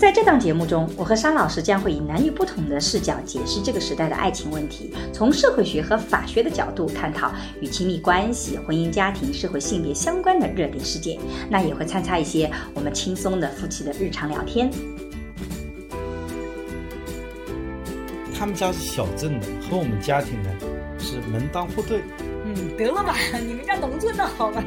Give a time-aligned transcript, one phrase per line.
[0.00, 11.18] 在这档节目中，我和沙老师将会以男女不同的视角解释这个时代的爱情问题，从社会学和法学的角度探讨与亲密关系、婚姻家庭、社会性别相关的热点事件。
[11.50, 14.70] 那也会参插一些我们轻松的夫妻的日常聊天。
[18.38, 20.48] 他们家是小镇的，和我们家庭呢
[20.98, 22.00] 是门当户对。
[22.46, 23.14] 嗯，得了吧，
[23.46, 24.64] 你们家农村的好吧？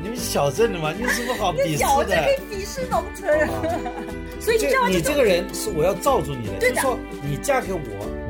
[0.00, 1.78] 你们是小镇的嘛，有什么好鄙视的？
[1.78, 3.50] 小镇可以鄙视农村，
[4.46, 4.56] 所以。
[4.88, 7.80] 你这个人是我要罩住你的，就是说你嫁给我，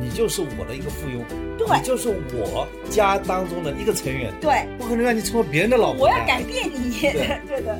[0.00, 1.20] 你就是我的一个附庸，
[1.58, 6.04] 对，你就是我家当中的一个成员，对，不可能让你成为别人的老婆。
[6.04, 6.98] 我要改变你，
[7.46, 7.78] 对的，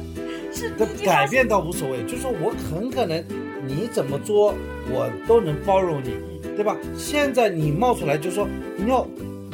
[0.52, 0.70] 是。
[1.04, 3.24] 改变倒无所谓，就是说我很可能
[3.66, 4.54] 你怎么做，
[4.90, 6.14] 我都能包容你，
[6.54, 6.76] 对吧？
[6.96, 9.06] 现在你冒出来就说你要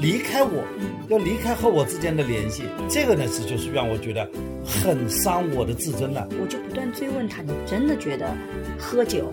[0.02, 0.64] 离开我。
[1.08, 4.28] 要离开和我之间的联系，这个呢是就是让我觉得
[4.64, 6.26] 很伤我的自尊的。
[6.40, 8.34] 我就不断追问他：“你真的觉得
[8.78, 9.30] 喝酒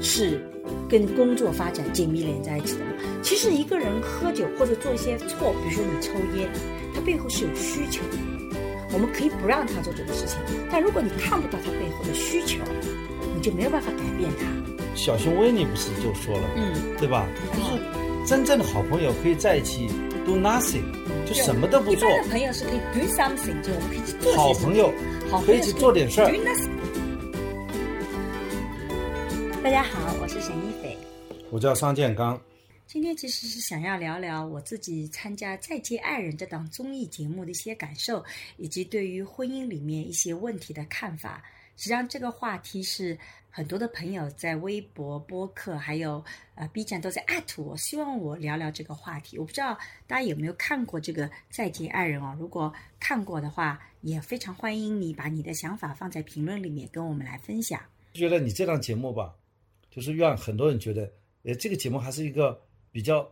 [0.00, 0.40] 是
[0.88, 6.48] 跟工作发展紧密连在一起的吗？”其实一个人喝酒或者做一些错，比如说你抽烟，
[6.94, 8.00] 他背后是有需求。
[8.92, 10.38] 我们可以不让他做这个事情，
[10.70, 12.60] 但如果你看不到他背后的需求，
[13.34, 14.46] 你就没有办法改变他。
[14.94, 17.26] 小熊维尼不是就说了，嗯，对吧？
[17.56, 17.82] 就是
[18.28, 19.86] 真正的好朋友可以在一起。
[20.26, 20.84] Do nothing，
[21.26, 22.06] 就什么都不做。
[22.06, 24.92] 一般的朋友是可以 do something，就我们可以去做好朋友，
[25.46, 26.28] 可以去做点事儿。
[29.64, 30.94] 大家好，我是沈一斐，
[31.50, 32.38] 我叫商建刚。
[32.86, 38.22] 今天其实是想要聊聊我自己参加《再见爱人》这档综艺节目的一些感受，
[38.58, 41.42] 以及对于婚姻里面一些问题的看法。
[41.78, 43.16] 实际上，这个话题是
[43.48, 46.22] 很多的朋友在微博、播客，还有
[46.58, 49.38] 呃 B 站都在艾特我，希望我聊聊这个话题。
[49.38, 52.36] 我不知道大家有没有看过这个《再见爱人》哦？
[52.38, 57.80] 如果看过的话，也非常欢迎你把你的想法放在评论里面跟我们来分享。
[58.14, 59.32] 觉得你这档节目吧，
[59.88, 61.12] 就是让很多人觉得，
[61.44, 63.30] 呃，这个节目还是一个比较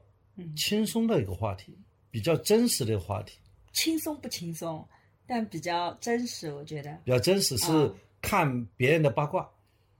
[0.56, 1.76] 轻松的一个话题，
[2.12, 3.38] 比较真实的一个话题。
[3.72, 4.86] 轻松不轻松，
[5.26, 6.96] 但比较真实，我觉得。
[7.04, 7.92] 比较真实是。
[8.22, 9.48] 看别人的八卦，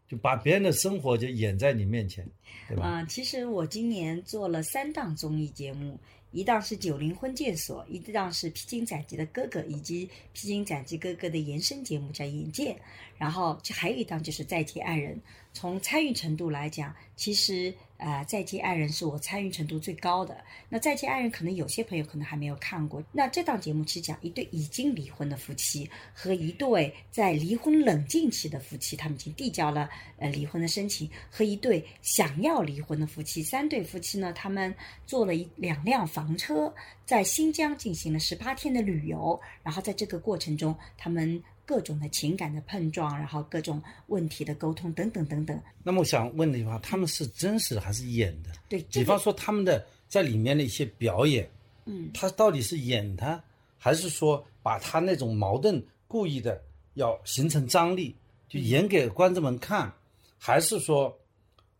[0.09, 2.27] 就把别人的生活就演在你面前，
[2.69, 2.83] 对吧？
[2.87, 5.99] 嗯，其实我今年做了三档综艺节目，
[6.31, 12.73] 一档是《九零婚介所》，一档是《披荆斩棘的哥哥》，以及《披荆斩棘哥哥》的延伸节目叫《眼界》，
[13.19, 15.17] 然后就还有一档就是《再见爱人》。
[15.53, 17.75] 从参与程度来讲，其实。
[17.99, 20.37] 啊，再见爱人是我参与程度最高的。
[20.69, 23.03] 那再见爱人，可能有些朋友可能还没有看过。
[23.13, 34.75] 那这档节目是讲一对已经离婚的夫妻和一对在离婚冷静期的夫妻，他们已经递交了呃离婚的申请，和一对想要离婚的夫妻，三对夫妻呢，他们
[35.07, 36.75] 坐了一两辆房车，
[37.05, 41.43] 在新疆进行了十八天的旅游，然后在这个过程中，他们。
[41.67, 45.61] 各种的情感的碰撞，然后各种问题的沟通等等等等。
[45.83, 48.51] 那么我想问的话，他们是真实的还是演的？
[48.69, 51.51] 对，比方说他们的在里面的一些表演，
[51.85, 53.43] 嗯，他到底是演他，
[53.77, 56.63] 还是说把他那种矛盾故意的
[56.95, 58.15] 要形成张力，
[58.49, 59.93] 就演给观众们看，
[60.39, 61.13] 还是说，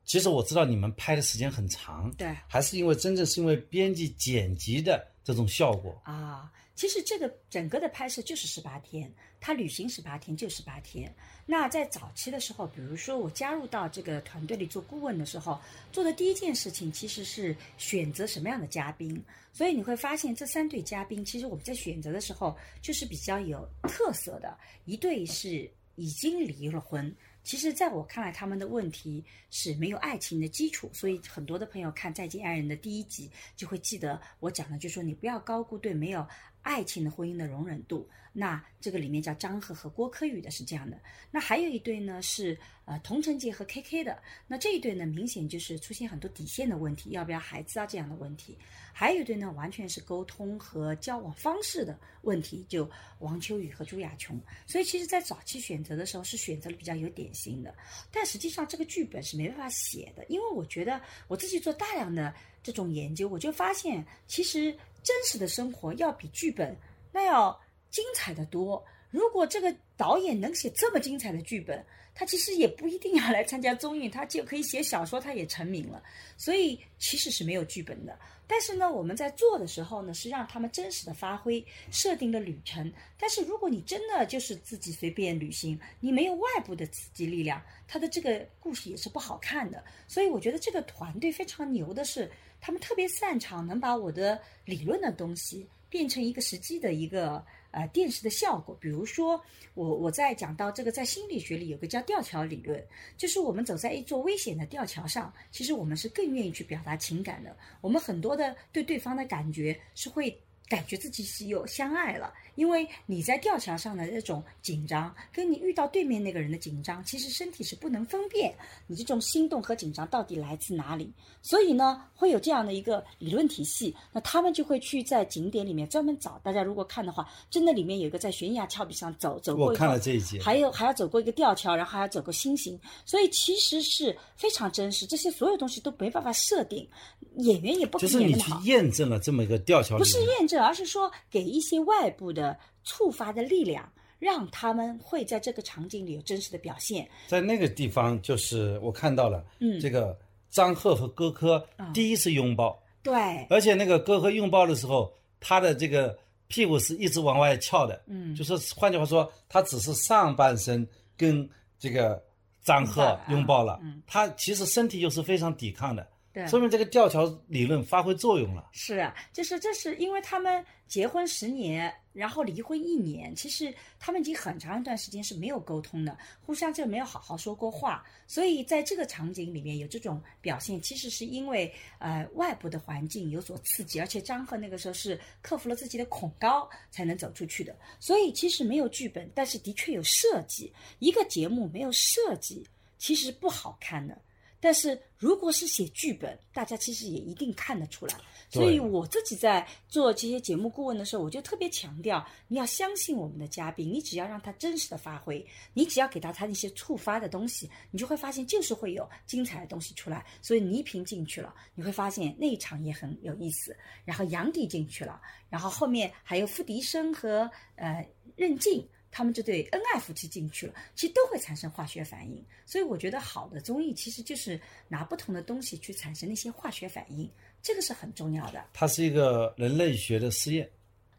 [0.05, 6.51] 其实我知道你们拍的时间很长，对，还是因为真正是因为编辑剪辑的这种效果啊？
[6.77, 9.11] 其实这个整个的拍摄就是十八天，
[9.41, 11.13] 他旅行十八天就十八天。
[11.47, 15.59] 那在早期的时候，比如说我加入到这个团队里做顾问的时候，
[15.91, 19.21] 做的第一件事情其实是选择什么样的嘉宾。
[19.53, 24.55] 所以你会发现，这三对嘉宾其实我们在选择的时候就是比较有特色的。
[24.85, 27.11] 一对是已经离了婚。
[27.43, 36.27] 其实，在我看来，他们的问题是没有爱情的基础，所以很多的朋友看《再见爱人》的第一集，就会记得我讲的，就说你不要高估对没有
[36.67, 38.09] 爱情的婚姻的容忍度。
[38.33, 41.01] 那这个里面叫张赫和郭柯宇的是这样的。
[41.31, 44.21] 那还有一对呢是呃童承杰和 K K 的。
[44.47, 48.59] 那这一对呢，明显就是出现很多底线的问题，要不要孩子啊这样的问题。
[48.93, 52.91] 还有一对呢，完全是沟通和交往方式的问题，就
[53.21, 54.39] 王秋雨和朱亚琼。
[54.67, 57.75] 所以其实，在早期选择的时候，是选择了比较有典型的。
[58.11, 66.77] 但实际上，这个剧本是没办法写的，因为我觉得我自己做大量的这种研究，我就发现，其实真实的生活要比剧本
[67.13, 67.57] 那要
[67.91, 68.85] 精彩的多。
[69.13, 71.83] 如果这个导演能写这么精彩的剧本，
[72.13, 76.03] 他其实也不一定要来参加综艺，他就可以写小说，他也成名了。
[76.37, 78.19] 所以其实是没有剧本的。
[78.49, 82.93] 但是呢，我们在做的时候呢，是让他们真实的发挥，设定的旅程。
[83.17, 89.83] 但是如果你真的就是自己随便旅行，你没有外部的刺激力量，他的这个故事也是不好看的。
[90.09, 92.31] 所以我觉得这个团队非常牛的是，
[92.61, 97.45] 他们特别擅长能把我的理论的东西变成一个实际的一个。
[97.73, 99.39] 呃，电视的效果，比如说
[99.75, 102.83] 我我在讲到这个，在心理学里有个叫吊桥理论，
[103.19, 110.41] 就是我们走在一座危险的吊桥上，其实我们是更愿意去表达情感的，我们很多的对对方的感觉是会。
[110.69, 118.53] 感觉自己是有相爱了，因为你在吊桥上的那种紧张，跟你遇到对面那个人的紧张，其实身体是不能分辨
[118.89, 121.13] 你这种心动和紧张到底来自哪里。
[121.41, 126.41] 所以呢，会有这样的一个理论体系，那他们就会去在景点里面专门找。
[126.43, 135.07] 大家如果看的话，真的里面有一个在悬崖峭壁上走走过，我看了这一集，还有还要走过一个吊桥，然后还要走过星星，所以其实是非常真实。
[135.07, 136.89] 这些所有东西都没办法设定，
[137.37, 140.56] 演员也不可就是你去验证了这么一个吊桥，不是验证。
[140.63, 147.09] 而是说，给一些外部的触发的力量，让他们会在这个场景里有真实的表现。
[147.27, 150.19] 在那个地方，就是我看到了，嗯，这个
[150.51, 156.17] 张赫和戈科第一次拥抱，对，而且那个戈科拥抱的时候，他的这个
[156.49, 160.87] 屁股是一直往外翘的，嗯，就是换句话说，他只是上半身
[161.17, 161.49] 跟
[161.79, 162.23] 这个
[162.63, 166.07] 张赫拥抱了，嗯，他其实身体又是非常抵抗的。
[166.37, 168.69] 对，说明这个吊桥理论发挥作用了。
[168.73, 178.05] 是啊，就是这是因为他们结婚十年，然后离婚一年，其实他们已经很长一段时间是没有沟通的，互相就没有好好说过话。
[178.27, 187.75] 所以在这个场景里面有这种表现，其实是因为呃外部的环境有所刺激，而且张赫那个时候是克服了自己的恐高才能走出去的。
[187.99, 190.71] 所以其实没有剧本，但是的确有设计。
[190.99, 192.63] 一个节目没有设计，
[192.99, 194.21] 其实不好看的。
[194.67, 198.17] 但是如果是写剧本，大家其实也一定看得出来。
[198.51, 210.27] 所以我自己在做这些节目顾问的时候，我就特别强调，你要相信我们的嘉宾，你只要让他真实的发挥，你只要给到他那些触发的东西，你就会发现就是会有精彩的东西出来。
[210.43, 213.77] 所以倪萍进去了，你会发现那一场也很有意思。
[214.05, 218.05] 然后杨迪进去了，然后后面还有付笛声和呃
[218.35, 218.85] 任静。
[219.17, 222.45] 他们这对恩爱夫妻进去了，其实都会产生化学反应。
[222.67, 227.27] 所以我觉得好的综艺其实就是拿不同的东西去产生那些化学反应，
[227.63, 228.63] 这个是很重要的。
[228.75, 230.71] 它是一个人类学的试验，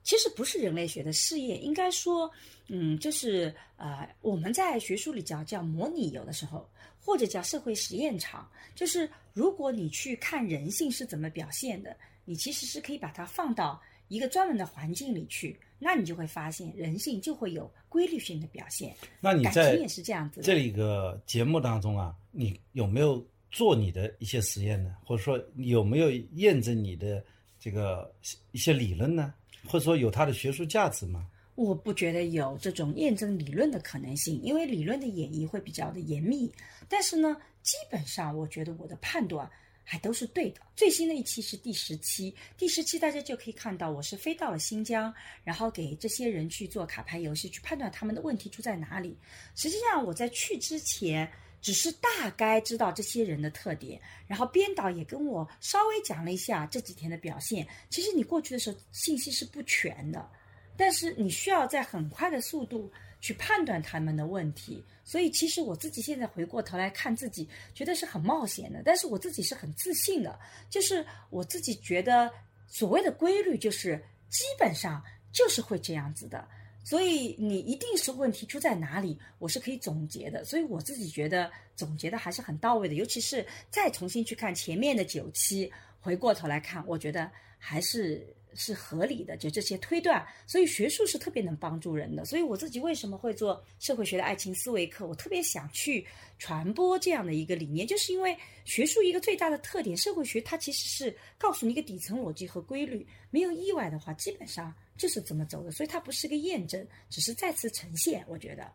[0.03, 2.29] 其实不是人类学的试验，应该说，
[2.67, 6.69] 嗯，就是呃，我们在学术里叫叫模拟，有的时候
[7.03, 15.59] 或者叫社会实验场，就是如果你去看人性是怎么表现的，你其实是可以把它放到一个专门的环境里去。
[15.79, 18.95] 那你就会发现，人性就会有规律性的表现。
[19.21, 20.41] 那你在也是这样子。
[20.41, 24.95] 这里个节目当中啊，你有没有做你的一些实验呢？
[25.05, 27.23] 或者说有没有验证你的
[27.59, 28.11] 这个
[28.51, 29.31] 一些理论呢？
[29.67, 31.27] 或者说有它的学术价值吗？
[31.53, 36.51] 我不觉得有这种验证理论的可能性，因为理论的演绎会比较的严密。
[36.89, 39.47] 但是呢，基本上我觉得我的判断。
[39.89, 40.59] 还都是对的。
[40.75, 45.13] 最新的一期是第十期，第十期大家就可以看到，我是飞到了新疆，
[45.45, 49.17] 然后给这些人去做卡牌游戏，去判断他们的问题出在哪里。
[49.55, 57.65] 实际上我在去之前，只是大概知道这些人的特点，然后编导也跟我稍微讲了一下这几天的表现。
[57.89, 60.29] 其实你过去的时候信息是不全的，
[60.75, 62.91] 但是你需要在很快的速度。
[63.19, 72.31] 去判断他们的问题，所以其实我自己现在回过头来看自己，觉得是很冒险的，但是我自己是很自信的，就是我自己觉得
[72.67, 73.97] 所谓的规律就是
[74.29, 76.47] 基本上就是会这样子的，
[76.83, 88.36] 所以你一定是问题出在哪里，我是可以总结的，所以我自己觉得总结的还是很到位的，尤其是再重新去看前面的九期，回过头来看，我觉得还是。
[88.57, 92.25] 是合理的，就这些推断，所以学术是特别能帮助人的。
[92.25, 95.07] 所以我自己为什么会做社会学的爱情思维课？
[95.07, 96.05] 我特别想去
[96.39, 105.71] 传播这样的一个理念，就是因为学术一个最大的特点，社会学它其实是告诉你一个底层逻辑和规律，没有意外的话，基本上就是这么走的。
[105.71, 108.25] 所以它不是个验证，只是再次呈现。
[108.27, 108.69] 我觉得。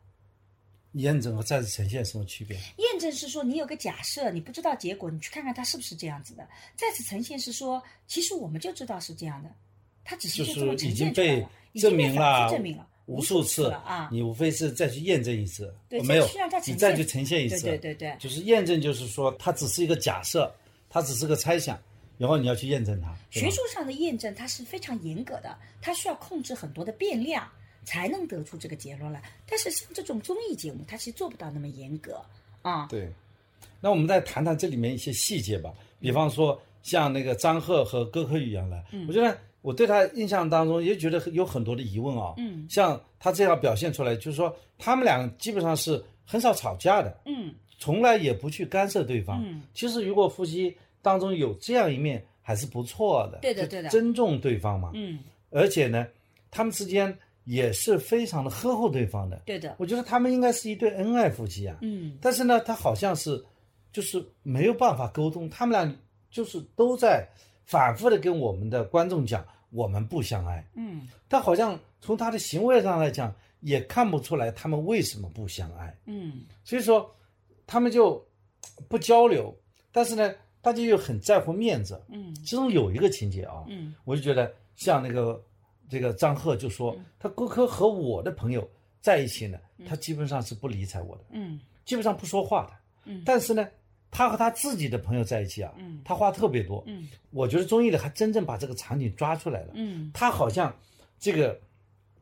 [0.96, 2.54] 验证和再次呈现什么区别？
[2.76, 6.46] 验证是说你有个假设，你不知道结果，你去看看它是不是这样子的。
[6.76, 9.50] 再次呈现是说，其实我们就知道是这样的。
[10.04, 14.08] 它只是就是已经被证明了，证明了无数次了啊！
[14.12, 16.28] 你无非是再去验证一次，没有
[16.66, 20.52] 你再去呈现一次，对对对，就是验证，就是说它只是一个假设，
[20.88, 21.78] 它只是个猜想，
[22.16, 23.14] 然后你要去验证它。
[23.30, 27.46] 学术上的验证它是非常严格的，它需要控制很多的变量，
[27.84, 29.20] 才能得出这个结论来。
[29.46, 32.24] 但是像这种综艺节目，它其实做不到那么严格
[32.62, 32.86] 啊。
[32.86, 33.12] 对，
[33.80, 42.34] 那我们再谈谈这里面一些细节吧，比方说像那个张赫和歌可雨原来，我觉得我对他印象当中也觉得有很多的疑问啊。
[42.36, 49.42] 嗯像他这样表现出来，就是说他们俩基本上是很少吵架的，嗯从来也不去干涉对方。
[49.44, 53.38] 嗯其实如果夫妻当中有这样一面，还是不错的。
[53.40, 54.90] 对的对的尊重对方嘛。
[54.94, 55.18] 嗯，
[55.50, 56.06] 而且呢，
[56.50, 59.42] 他们之间也是非常的呵护对方的。
[59.46, 61.76] 对的，我觉得他们应该是一对恩爱夫妻啊。
[61.82, 63.44] 嗯但是呢，他好像是
[63.92, 65.96] 就是没有办法沟通，他们俩
[66.30, 67.28] 就是都在
[67.72, 71.08] 反复的跟我们的观众讲我们不相爱，嗯。
[71.26, 76.42] 但好像从他的行为上来讲也看不出来他们为什么不相爱，嗯。
[76.62, 77.10] 所以说
[77.66, 78.22] 他们就
[78.90, 79.56] 不交流，
[79.90, 81.98] 但是呢，大家又很在乎面子。
[82.10, 82.34] 嗯。
[82.44, 83.94] 其中有一个情节啊，嗯。
[84.04, 85.42] 我就觉得像那个
[85.88, 88.68] 这个张赫就说，他郭柯和我的朋友
[89.00, 91.58] 在一起呢，他基本上是不理睬我的，嗯。
[91.86, 92.72] 基本上不说话的。
[93.06, 93.22] 嗯。
[93.24, 93.66] 但是呢，
[94.12, 96.84] 他和他自己的朋友在一起啊，嗯他话特别多。
[96.86, 99.72] 嗯我觉得综艺里还真正把这个场景抓出来了。
[99.74, 100.72] 嗯他好像
[101.18, 101.58] 这个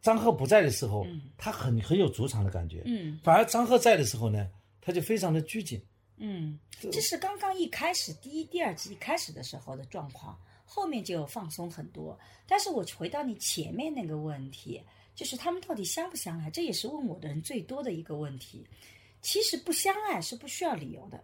[0.01, 4.49] 张赫不在的时候嗯，他很很有主场的感觉，嗯反而张赫在的时候呢，
[4.81, 5.83] 他就非常的拘谨。
[6.23, 6.59] 嗯，
[6.93, 12.19] 这是刚刚一开始第一、第二集一开始的时候的状况，后面就放松很多。
[12.47, 14.83] 但是我回到你前面那个问题，
[15.15, 18.67] 就是他们到底相不相爱，这也是问我的人最多的一个问题。
[19.23, 21.23] 其实不相爱是不需要理由的，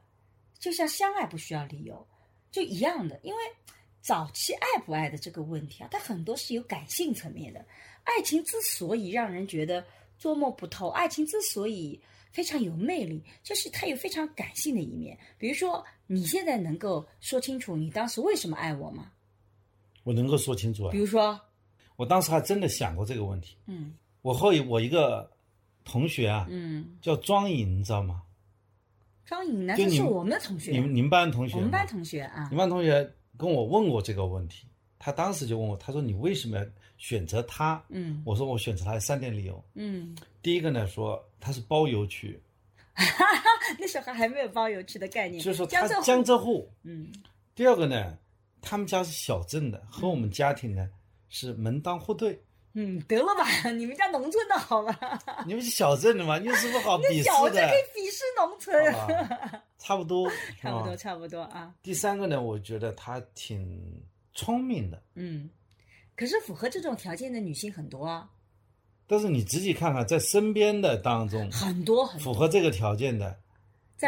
[0.58, 2.06] 就像相爱不需要理由，
[2.50, 3.18] 就一样的。
[3.22, 3.40] 因为
[4.00, 7.64] 早期爱不爱的这个问题啊，它很多是有感性层面的。
[8.04, 9.84] 爱情之所以让人觉得
[10.18, 15.18] 捉摸不透，爱情之所以非常有魅力，就是它有非常感性的一面。
[15.38, 19.10] 比如说，你现在能够说清楚你当时为什么爱我吗？
[20.04, 21.40] 我能够说清楚啊比，如说，
[21.96, 23.56] 我当时还真的想过这个问题。
[23.66, 25.30] 嗯我和我一个
[25.84, 28.22] 同学啊，嗯，叫庄颖，你知道吗？
[29.26, 31.58] 张颖呢，就你们这是我们的同学，你们你们班同学吗？
[31.58, 34.66] 我们班同学啊你，们班同学跟我问过这个问题，
[34.98, 36.64] 他当时就问我，他说你为什么要
[36.96, 37.82] 选择他？
[37.88, 39.62] 嗯我说我选择他有三点理由。
[39.74, 42.40] 嗯，第一个呢，说他是包邮区，
[43.78, 46.70] 那时候还没有包邮区的概念，就是说他江浙沪江浙沪。
[46.84, 47.12] 嗯
[47.54, 48.16] 第二个呢，
[48.60, 50.88] 他们家是小镇的，和我们家庭呢
[51.28, 52.40] 是门当户对。
[52.78, 55.18] 嗯，得了吧，你们家农村的好吧？
[55.48, 57.74] 你们是小镇的嘛，有什么好鄙视的小镇可？
[57.74, 58.94] 以鄙视农村，
[59.78, 60.30] 差不多，
[60.60, 63.82] 差不多啊差不多啊，第三个呢，我觉得她挺
[64.34, 65.48] 聪明的，嗯。
[66.14, 68.28] 可是符合这种条件的女性很多啊，
[69.06, 73.38] 但是你仔细看看，在身边的当中，很多很多，符合这个条件的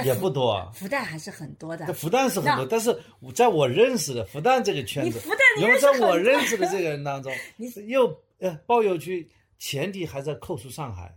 [0.04, 0.70] 也不多啊。
[0.75, 1.92] 复旦还是很多的这。
[1.94, 9.28] 复旦是很多，但是我在我认识的复旦这个圈子你复旦，你因为在我认识的这个人当中 你，又呃包邮区，
[9.59, 11.14] 前提还在扣除上海。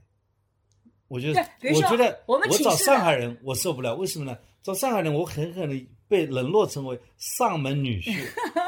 [1.08, 4.38] 我觉得我觉得我找上海人我受不了，为什么呢？
[4.64, 8.24] 找上海人我很可能被冷落成为上门女婿，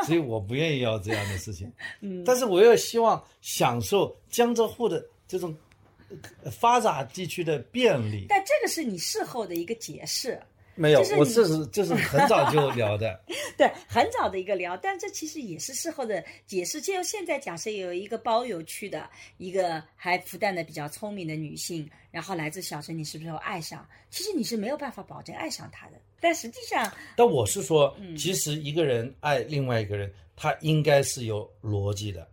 [0.06, 1.72] 所以我不愿意要这样的事情。
[2.02, 5.56] 嗯，但是我又希望享受江浙沪的这种
[6.44, 8.26] 呃发达地区的便利。
[8.28, 10.42] 但这个是你事后的一个解释，
[10.75, 13.20] 没有，就是我这是这是很早就聊的。
[13.58, 16.82] 对，很早的一个聊，但这其实也是事后的解释。
[16.82, 23.88] 就现在假设有一个包邮区的一个还复旦的比较聪明的女性，然后来自小城，你是不是会爱上？
[24.10, 32.27] 其实你是没有办法保证爱上她的，但实际上，但我是说，嗯其实一个人爱另外一个人，他应该是有逻辑的，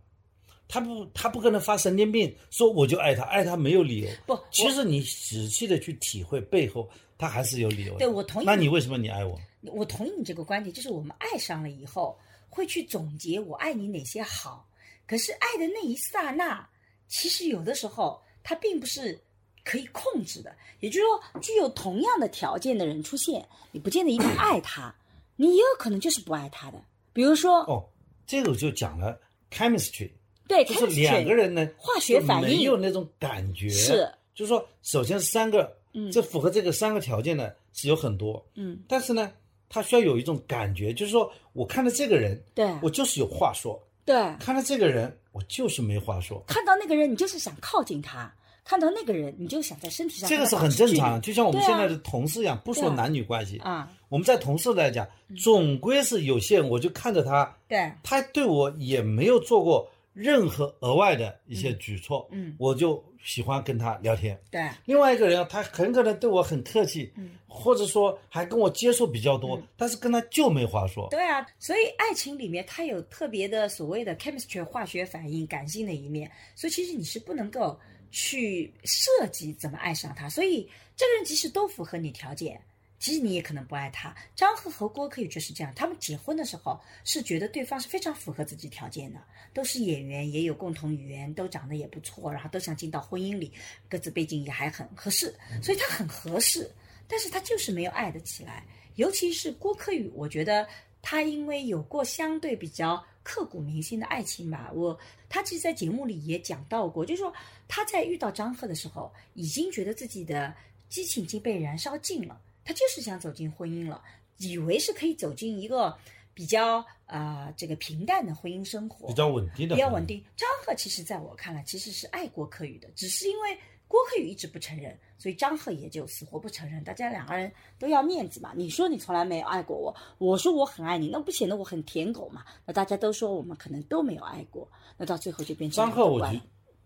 [0.67, 4.09] 他不他不可能发神经病说我就爱他，爱他没有理由。
[4.25, 6.89] 不其实你仔细的去体会背后，
[7.21, 7.99] 他还是有理由的。
[7.99, 9.39] 对我同意那你为什么你爱我？
[9.61, 12.17] 我同意你这个观点，就是我们爱上了以后，
[12.49, 14.67] 会去总结我爱你哪些好。
[15.05, 16.67] 可是爱的那一刹那，
[17.07, 19.21] 其实有的时候它并不是
[19.63, 20.51] 可以控制的。
[20.79, 24.95] 也就是说，具有同样的条件的人出现，你不见得一定爱他，
[25.35, 26.83] 你也有可能就是不爱他的。
[27.13, 27.87] 比如说，哦，
[28.25, 29.19] 这个就讲了
[29.51, 30.09] chemistry，
[30.47, 33.69] 对，就是两个人呢化学反应就没有那种感觉。
[33.69, 36.11] 是，就是说，首先是三个，嗯。
[36.11, 39.31] 这符合这个三个条件呢是有很多，嗯，但是呢，
[39.69, 43.81] 他需要有一种感觉，就是说我看到这个人，对我就是有话说。
[44.03, 48.27] 对，看到这个人，我就是没话说，看到那个人，你就是想靠近他；
[48.65, 51.21] 看到那个人，你就想在身体上这个是很正常。
[51.21, 55.07] 就像我们现在的同事一样，不说男女关系，啊，我们在同事来讲，
[55.37, 56.67] 总归是有限。
[56.67, 64.39] 我就看着他，对，他对我也没有做过任何额外的一些举措，嗯我就喜欢跟他聊天。
[64.49, 64.67] 对。
[64.85, 71.07] 另外一个人，他很可能对我很客气，嗯或者说还跟我接触比较多，但是跟他就没话说。
[71.09, 80.29] 对啊，所以爱情里面他有特别的所谓的 chemistry 化学反应、感性的一面，所以其实你是不能够去设计怎么爱上他。
[80.29, 82.59] 所以这个人即使都符合你条件，
[83.01, 84.15] 其实你也可能不爱他。
[84.35, 89.19] 张赫和郭可宇就是这样，他们结婚的时候是觉得对方是非常符合自己条件的，
[89.55, 93.51] 都是演员，也有共同语言，都长得也不错，然后都想进到婚姻里，
[93.89, 96.71] 各自背景也还很合适，所以他很合适。
[97.07, 98.63] 但是他就是没有爱得起来，
[98.95, 100.65] 尤其是郭柯宇，我觉得
[101.01, 107.33] 他因为有过相对比较刻骨铭心的爱情吧，我他其实，在节目里也讲到过，就是说
[107.67, 110.55] 他在遇到张赫的时候，已经觉得自己的
[110.87, 114.01] 激情已经被燃烧尽了，他就是想走进婚姻了，
[114.37, 115.97] 以为是可以走进一个
[116.33, 120.05] 比较啊、呃这个平淡的婚姻生活，比较稳定的，比较稳。
[120.05, 120.23] 定。
[120.35, 126.81] 张赫其实在我看来其实是爱郭柯宇的，只是因为郭柯宇一直不承认，所以张赫也就死活不承认。
[126.83, 128.53] 大家两个人都要面子嘛。
[128.55, 132.45] 你说你从来没有爱过我，我说我很爱你，那不显得我很舔狗嘛？
[132.65, 134.65] 那大家都说我们可能都没有爱过，
[134.97, 136.25] 那到最后就变成张赫，我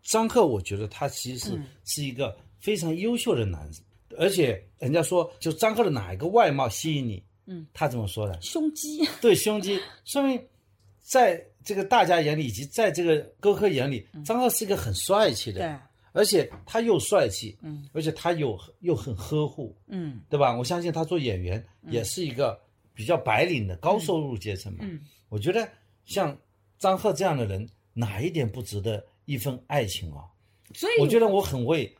[0.01, 3.73] 张赫，我觉得他其实是、嗯是一个非常优秀的男人，
[4.17, 7.23] 而且人家说，就张赫的哪一个外貌吸引你？
[7.47, 8.41] 嗯，他怎么说的？
[8.41, 10.41] 胸肌，对胸肌，说明
[10.99, 15.77] 在这个大家眼里，以及在这个哥哥眼里，张赫是一个很帅气的，对，
[16.11, 20.57] 而且他又帅气，嗯，而且他又又很呵护，嗯对吧？
[20.57, 22.59] 我相信他做演员也是一个
[22.95, 24.79] 比较白领的高收入阶层嘛。
[24.81, 25.67] 嗯我觉得
[26.05, 26.35] 像
[26.79, 30.23] 张赫这样的人，哪一点不值得一份爱情啊？
[30.73, 31.93] 所以我觉得我很为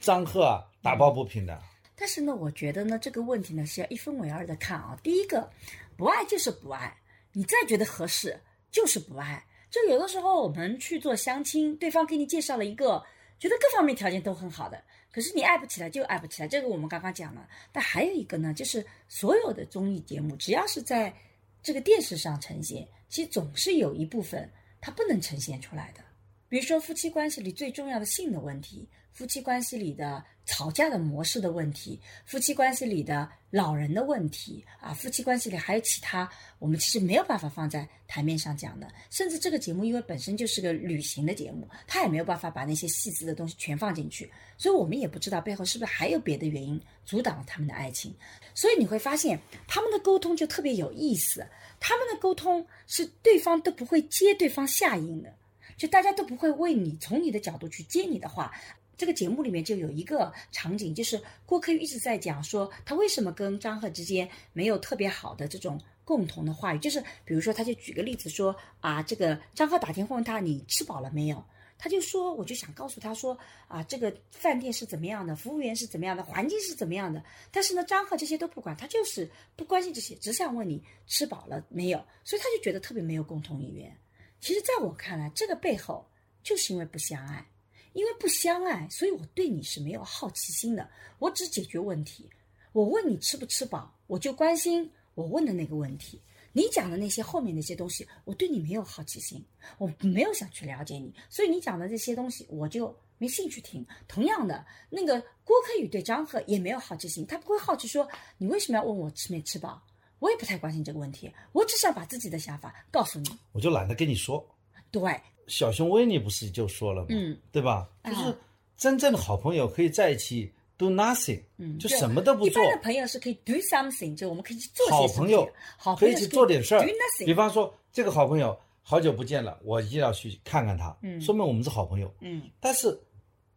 [0.00, 1.60] 张赫啊打抱不平的。
[1.94, 4.98] 但是呢，我觉得呢，这个问题呢是要一分为二的看啊。
[5.02, 5.50] 第一个，
[5.96, 6.96] 不爱就是不爱，
[7.32, 9.44] 你再觉得合适就是不爱。
[9.70, 13.04] 就有的时候我们去做相亲，对方给你介绍了一个
[13.38, 14.82] 觉得各方面条件都很好的，
[15.12, 17.46] 可是你爱不起来就爱不起来，这个我们刚刚讲了。
[17.70, 21.14] 但还有一个呢，就是所有的综艺节目，只要是在
[21.62, 26.00] 这个电视上呈现，其实总是有一部分它不能呈现出来的。
[26.48, 48.14] 比如说夫妻关系里最重要的性的问题，夫妻关系里的吵架的模式的问题，夫妻关系里的老人的问题啊，夫妻关系里还有其他我们其实没有办法放在台面上讲的，甚至这个节目因为本身就是个旅行的节目，它也没有办法把那些细致的东西全放进去，所以我们也不知道背后是不是还有别的原因阻挡了他们的爱情。
[48.54, 51.46] 所以你会发现他们的沟通就特别有意思，
[51.78, 55.34] 他们的沟通是对方都不会接对方下音的。
[55.76, 58.52] 就大家都不会为你从你的角度去接你的话。
[59.00, 71.42] 这个节目里面就有一个场景，就是郭柯宇一直在讲说他为什么跟张赫之间没有特别好的这种共同的话语，就是比如说他就举个例子说啊，这个张赫打电话问他你吃饱了没有，
[71.78, 83.96] 他就说我就想告诉他说啊，这个饭店是怎么样的，服务员是怎么样的，环境是怎么样的，但是呢，张赫这些都不管，他就是不关心这些，只想问你吃饱了没有，所以他就觉得特别没有共同语言。
[84.40, 86.06] 其实，在我看来，这个背后
[86.42, 87.46] 就是因为不相爱，
[87.92, 90.88] 因为不相爱，所以我对你是没有好奇心的。
[91.18, 92.28] 我只解决问题，
[92.72, 96.20] 我问你吃不吃饱，我就关心我问的那个问题。
[96.52, 99.44] 你讲的那些后面那些东西，我对你没有好奇心，
[99.78, 103.86] 我没有想去了解你，所以你讲的这些东西我就没兴趣听。
[104.08, 109.80] 同样的，那个郭柯宇对张赫也没有好奇心，他不会好奇说你为什么要问我吃没吃饱，
[110.18, 113.30] 我也不太关心这个问题，我只想把自己的想法告诉你。
[113.52, 114.44] 我就懒得跟你说。
[114.90, 117.08] 对，小熊维尼不是就说了吗？
[117.10, 117.86] 嗯，对吧？
[118.02, 118.38] 啊就是
[118.76, 122.66] 真正的好朋友可以在一起 do nothing，嗯，就什么都不做一。
[122.66, 126.86] 般的朋友是可以 do something，就我们可以去做些什么好朋友好可以去朋友是做点事儿
[127.26, 127.34] 比。
[127.34, 132.10] 方说这个好朋友好久不见了，我一定要去看看他，嗯说明我们是好朋友。
[132.20, 132.98] 嗯但是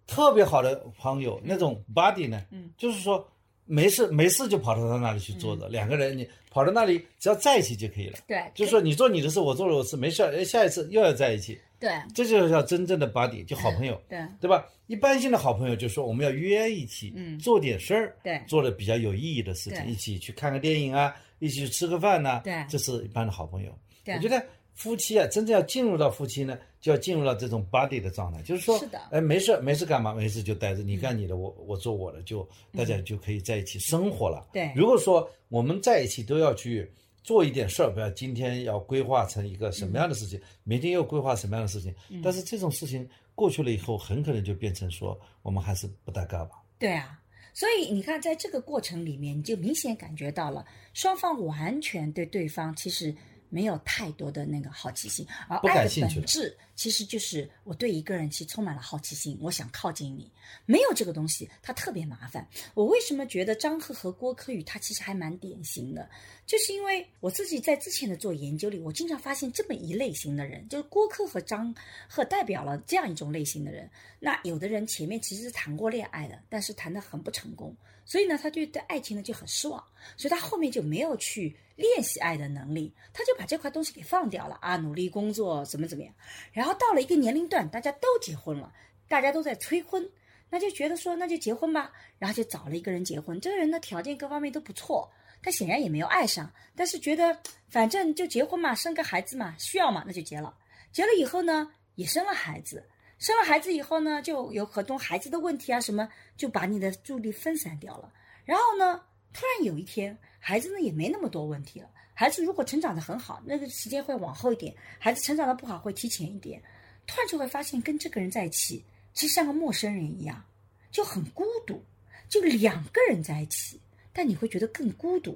[0.06, 3.25] 特别好的朋友那种 buddy 呢，嗯就是说
[3.63, 8.19] 没事没事就跑到他那里去坐着，两个人你跑到那里只要在一起就可以了。
[8.27, 14.02] 对，就是说你做你的事，我做我的事，没事下一次又要在一起，对这就叫真正的 buddy，就好朋友。
[14.08, 14.65] 对对吧？
[14.88, 23.78] 一般性的好朋友就说我们要约一起，嗯做点事儿，对做的比较有意义的事情，一起去看个电影啊，一起去吃个饭呐、对这是一般的好朋友。
[24.04, 24.41] 对我觉得
[24.74, 30.13] 夫妻啊，真正要进入到夫妻呢，就要进入到这种 buddy 的状态，就是说，是的哎，没事没事干嘛？
[30.13, 34.48] 没事就待着，你干你的，我我做我的，就大家就可以在一起生活了。
[34.54, 36.89] 对如果说我们在一起都要去。
[37.23, 46.62] 做一点事儿，比如今天要规划成一个什么样的事情，明天又规划什么样的事情，但是这种事情过去了以后，很可能就变成说我们还是不搭嘎吧。
[46.77, 47.19] 对啊。
[47.55, 53.15] 所以你看，在这个过程里面，你就明显感觉到了双方完全对对方其实
[53.54, 60.32] 没有太多的那个好奇心，而爱的本质其实就是我对一个人其实充满了好奇心，我想靠近你。
[60.66, 62.48] 没有这个东西，它特别麻烦。
[62.74, 66.10] 我为什么觉得张赫和郭柯宇他其实还蛮典型的，
[66.48, 71.74] 就是因为我自己在之前的做研究里，我经常发现这么一类型的人，就是郭柯和张
[72.10, 73.88] 赫代表了这样一种类型的人。
[74.20, 79.84] 那有的人前面其实是谈过恋爱的，但是谈得很不成功，所以呢，他对对爱情呢就很失望，
[80.18, 86.13] 所以他后面就没有去练习爱的能力，他就把这块东西给放掉了啊，努力工作怎么怎么样。
[86.51, 88.71] 然后到了一个年龄段，大家都结婚了，
[89.07, 90.07] 大家都在催婚，
[90.49, 93.39] 那就觉得说那就结婚吧，然后就找了一个人结婚。
[93.41, 100.55] 这个人的条件各方面都不错，他显然也没有爱上，但是觉得反正就结婚嘛，生个孩子嘛，需要嘛，那就结了。
[100.91, 106.07] 结了以后呢，也生了孩子，生了孩子以后呢，就有很多孩子的问题啊什么，
[106.38, 108.13] 就把你的注意力分散掉了。
[108.45, 109.01] 然后呢，
[109.34, 111.89] 突然有一天，孩子呢也没那么多问题了。
[112.13, 116.62] 孩子如果成长的很好，那个时间会往后一点；孩子成长的不好，会提前一点。
[117.08, 120.46] 突然就会发现，跟这个人在一起，其实像个陌生人一样，
[120.91, 121.84] 就很孤独。
[122.30, 123.80] 就两个人在一起，
[124.12, 125.32] 但你会觉得更孤独，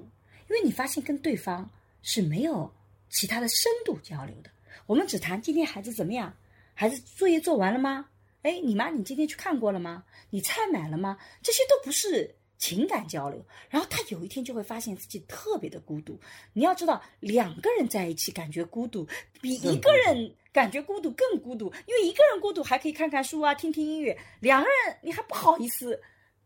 [0.48, 1.68] 因为你发现跟对方
[2.02, 2.72] 是没有
[3.10, 4.50] 其他的深度交流的。
[4.86, 6.34] 我们只谈今天孩子怎么样，
[6.74, 8.08] 孩子作业做完了吗？
[8.42, 10.04] 哎，你妈，你今天去看过了吗？
[10.30, 11.18] 你菜买了吗？
[11.42, 13.42] 这些都不是情感交流。
[13.70, 16.20] 然后他有一天就会发现自己特别的孤独。
[16.52, 19.06] 你要知道，两个人在一起感觉孤独，
[19.40, 21.72] 比一个人感觉孤独更孤独。
[21.86, 25.98] 因为一个人孤独还可以看看书啊，听听音乐；两个人你还不好意思，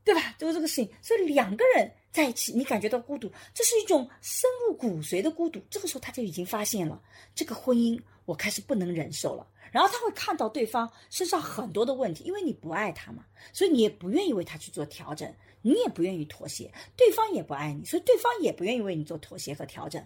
[0.04, 0.34] 对吧？
[0.38, 0.88] 就是这个事情。
[1.00, 5.60] 所以两个人在一起，你感觉到孤独，这是一种深入骨髓的孤独。
[5.70, 7.02] 这个时候他就已经发现了，
[7.34, 9.46] 这个婚姻我开始不能忍受了。
[9.70, 20.04] 然后他会看到对方身上很多的问题，因为你不爱他嘛，所以你也不愿意为他去做调整，你也不愿意妥协，对方也不爱你，所以对方也不愿意为你做妥协和调整。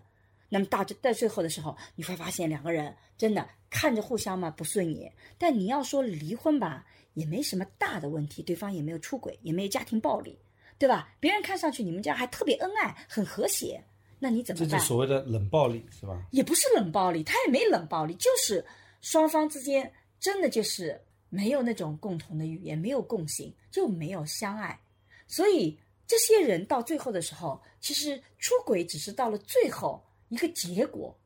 [0.49, 10.39] 那么大致在最后的时候，你会发现两个人真的看着互相嘛不顺眼，但你要说离婚吧，也没什么大的问题，对方也没有出轨，也没有家庭暴力，
[10.79, 11.13] 对吧？
[11.19, 13.83] 别人看上去你们家还特别恩爱，很和谐，
[14.21, 14.69] 那你怎么办？
[14.69, 16.23] 这就所谓的冷暴力是吧？
[16.31, 18.65] 也不是冷暴力，他也没冷暴力，就是
[19.01, 24.79] 双方之间真的就是没有那种共同的语言，没有共性，就没有相爱。
[25.27, 31.19] 所以这些人到最后的时候，其实出轨只是到了最后一个结果，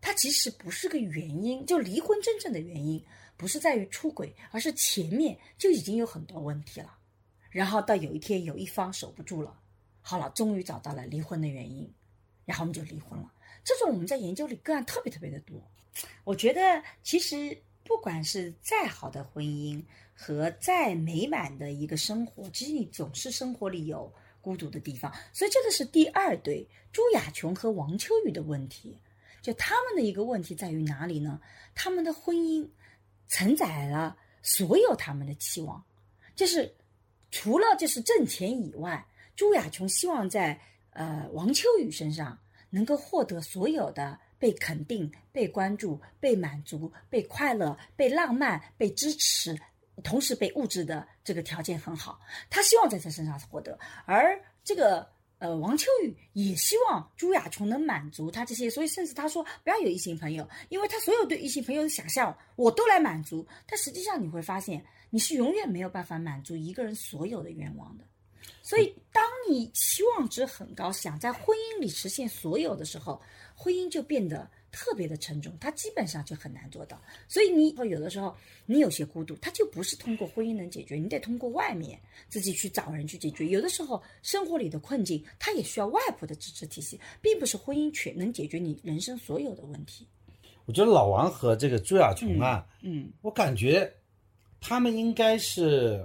[0.00, 1.64] 它其实不是个原因。
[1.64, 3.04] 就离婚真正的原因
[3.36, 6.98] 不是在于出轨，而是前面就已经有很多问题了。
[7.50, 9.56] 然后到有一天有一方守不住了，
[10.02, 11.88] 好了，终于找到了离婚的原因，
[12.44, 13.32] 然后我们就离婚了。
[13.62, 15.62] 这种我们在研究里个案特别特别的多。
[16.24, 19.80] 我觉得其实不管是再好的婚姻
[20.14, 25.12] 和再美满的一个生活，其实你总是生活里有孤独的地方。
[25.32, 28.98] 所以这个是第二对朱亚琼和王秋雨的问题。
[29.42, 31.38] 就他们的一个问题在于哪里呢？
[31.74, 32.66] 他们的婚姻
[33.28, 35.84] 承载了所有他们的期望，
[36.34, 36.74] 就是
[37.30, 40.58] 除了就是挣钱以外，朱亚琼希望在
[40.90, 42.38] 呃王秋雨身上
[42.70, 49.60] 能够获得所有的被肯定、被关注、被满足、被快乐、被浪漫、被支持，
[50.02, 52.20] 同时被物质的这个条件很好。
[52.50, 55.06] 他希望在他身上获得，而这个
[55.38, 63.46] 呃王秋雨也希望朱亚琼能满足他这些，所以甚至他说不要有异性朋友，因为他所有对异性朋友的想象我都来满足。
[63.66, 68.04] 但实际上你会发现，你是永远没有办法满足一个人所有的愿望的。
[68.62, 73.20] 所以，当你期望值很高，想在婚姻里实现所有的时候，
[73.54, 77.00] 婚姻就变得特别的沉重，他基本上就很难做到。
[77.28, 78.34] 所以，你有的时候
[78.66, 81.96] 你有些孤独，他就不是通过婚姻能解决，你得通过外面
[82.28, 83.46] 自己去找人去解决。
[83.46, 90.08] 有的时候生活里的困境，他也需要外部的支持体系，并不是婚姻全能解决你人生所有的问题。
[90.66, 93.88] 我觉得老王和这个朱亚琼啊，嗯我感觉
[94.60, 96.04] 他们应该是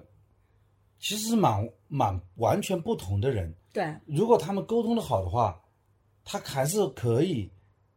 [0.99, 3.51] 其实是蛮蛮完全不同的人。
[3.73, 5.59] 对，如果他们沟通的好的话，
[6.23, 7.49] 他还是可以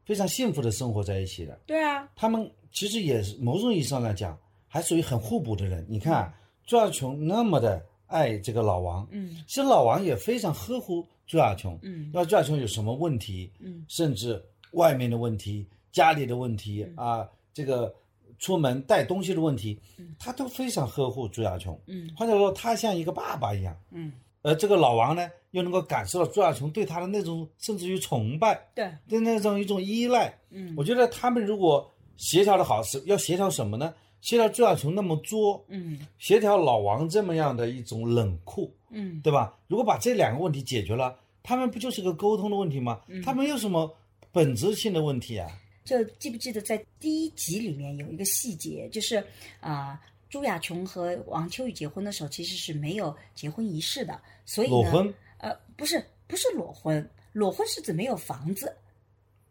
[0.05, 1.59] 非常幸福的生活在一起的。
[1.67, 5.85] 对啊，他们其实也是某种意义上来讲，还属于很互补的人。
[5.89, 6.33] 你看
[6.67, 11.79] 朱亚琼那么的爱这个老王，嗯其实老王也非常呵护朱亚琼。
[11.83, 17.95] 嗯那朱亚琼有什么问题，嗯甚至外面的问题、家里的问题啊，这个
[18.39, 19.79] 出门带东西的问题，
[20.19, 21.79] 他都非常呵护朱亚琼。
[21.87, 23.77] 嗯或者说，他像一个爸爸一样。
[23.91, 24.13] 嗯，
[24.43, 30.37] 而这个老王呢，又能够感受到朱亚琼对他的那种甚至于崇拜，对，对那种一种依赖。
[30.51, 33.95] 嗯我觉得他们如果协调的好，是要协调什么呢？
[34.21, 39.57] 协调朱亚琼那么作，嗯协调老王这么样的一种冷酷，嗯对吧？
[39.69, 43.01] 如果把这两个问题解决了，他们不就是个沟通的问题吗？
[43.25, 43.93] 他们有什么
[44.31, 45.51] 本质性的问题啊？
[45.85, 49.23] 就记不记得在第一集里面有一个细节，就是
[49.59, 58.75] 啊、朱亚琼和王秋雨结婚的时候其实是没有结婚仪式的，所以呢，裸婚呃，不是不是裸婚，裸婚是指没有房子，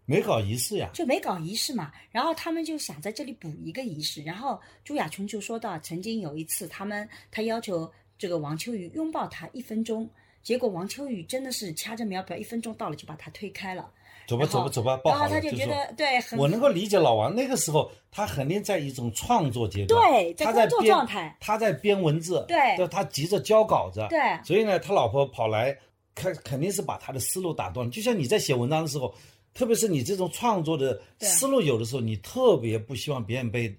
[0.06, 1.92] 没搞仪式呀，就没搞仪式嘛。
[2.12, 4.24] 然后他们就想在这里补一个仪式。
[4.24, 10.10] 然后朱亚琼就说到，曾经有一次他们他要求这个王秋雨拥抱他一分钟，
[10.42, 13.94] 结果王秋雨真的是掐着秒表，一分钟到了就把他推开了。
[14.32, 15.28] 走吧走吧走吧，抱然后。
[15.28, 25.78] 他就觉说得对，很我能够理解老王那个时候，他肯定在一种创作阶段，对在工作他在编状态他在编文字，对他急着交稿子，对所以呢，他老婆跑来，
[26.15, 27.91] 肯肯定是把他的思路打断了。
[27.91, 29.13] 就像你在写文章的时候，
[29.54, 33.76] 特别是你这种创作的思路，有的时候你特别不希望别人被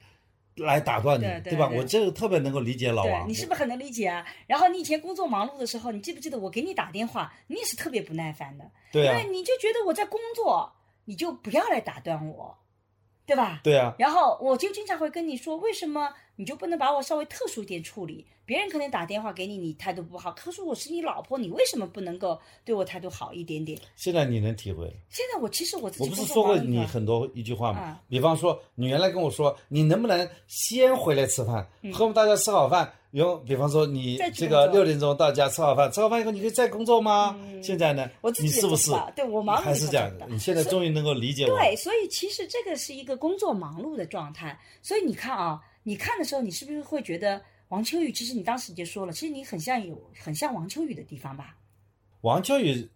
[0.57, 1.41] 来打断你，吧？
[1.45, 3.29] 对对对我这个特别能够理解老对王。
[3.29, 4.25] 你是不是很能理解啊？
[4.47, 10.73] 然后你以前工作忙碌的时候，你记不记得我给你打电话，你也是特别不耐烦的，对啊因为你就觉得我在工作，
[11.07, 12.59] 你就不要来打断我，
[13.33, 13.61] 对吧？
[13.65, 18.27] 对啊，然后我就经常会跟你说，为什么你就不能把我稍微特殊一点处理？
[18.45, 23.79] 别人可能打电话给你，你态度不好，可是我是你老婆，你为什么不能够对我态度好一点点？
[23.97, 24.93] 现在你能体会了。
[25.09, 28.03] 现在我其实我自己我不是说过你很多一句话吗啊？
[28.09, 32.93] 比方说，你原来跟我说，你能不能先回来吃饭，嗯和我们大家吃好饭？
[33.13, 37.39] 有，比方说你这个六点钟到家吃好饭，吃好饭以后你可以再工作吗？
[37.63, 38.07] 现在呢？
[38.07, 38.91] 嗯我自己你是不是？
[39.15, 40.27] 对我忙碌还是这样的？
[40.29, 41.59] 你现在终于能够理解我。
[41.59, 44.59] 对，所以其实这个是一个工作忙碌的状态。
[44.81, 48.11] 所以你看啊，你看的时候，你是不是会觉得王秋雨？
[48.11, 51.55] 其实你当时就说了，其实你很像有很像王秋雨的地方吧？
[52.23, 52.89] 王秋雨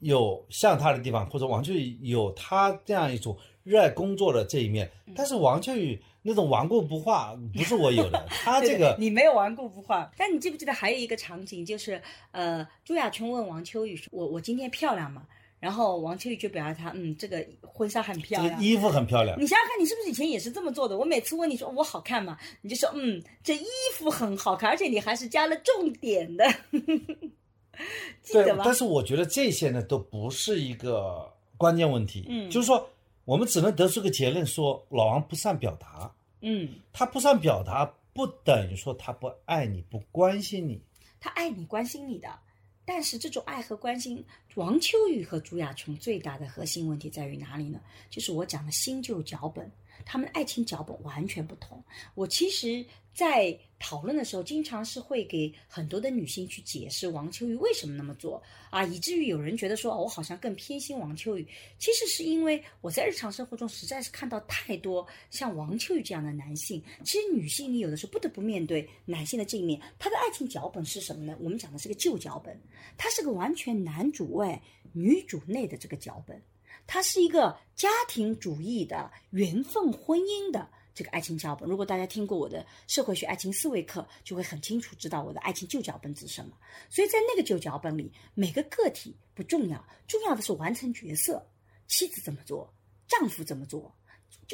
[0.00, 10.10] 有像他的地方，或者王秋雨有他这样一种热爱工作的这一面，嗯但是王秋雨那种顽固不化不是我有的， 他这个对你没有顽固不化。
[10.16, 12.00] 但你记不记得还有一个场景，就是
[12.32, 15.22] 呃，朱亚琼问王秋雨说：“我我今天漂亮吗？”
[15.60, 18.48] 然后王秋雨就表达他嗯，这个婚纱很漂亮。
[18.48, 19.36] 这个衣服很漂亮。
[19.40, 20.96] 你想想看，你是不是以前也是这么做的？
[20.96, 22.38] 我每次问你说我好看吗？
[22.62, 26.44] 你就说嗯，这衣服很好看，而且你还是加了重点的，
[28.22, 28.62] 记得，吗？
[28.64, 32.24] 但是我觉得这些呢都不是一个关键问题。
[32.28, 32.88] 嗯就是说
[33.28, 36.10] 我们只能得出个结论说，老王不善表达。
[36.40, 40.80] 嗯，他不善表达，不等于说他不爱你、不关心你。
[41.20, 42.38] 他爱你、关心你的，
[42.86, 47.78] 但是这种爱和关心，王秋雨和朱亚琼最大的核心问题在于哪里呢？
[48.08, 49.70] 就是我讲的新旧脚本，
[50.08, 51.84] 他们的爱情脚本完全不同。
[52.14, 61.46] 我其实，在讨论的时候，经常是会给很多的女性去解释王秋雨为什么那么做啊，以至于有人觉得说，我好像更偏心王秋雨。
[61.78, 66.82] 其实是因为我在日常生活中实在是看到太多像王秋雨这样的男性。
[67.04, 71.36] 其实女性你有的时候不得不面对男性的这一面，他的爱情脚本是什么呢？
[71.38, 72.58] 我们讲的是个旧脚本，
[72.96, 74.58] 它是个完全男主外
[74.94, 76.42] 女主内的这个脚本，
[76.88, 80.68] 它是一个家庭主义的缘分婚姻的。
[80.94, 86.50] 这个爱情脚本，如果大家听过我的社会学爱情思维课，就会很清楚知道我的爱情旧脚本是什么。
[86.90, 91.46] 所以在那个旧脚本里，每个个体不重要，重要的是完成角色。
[91.86, 92.74] 妻子怎么做，
[93.06, 93.94] 丈夫怎么做，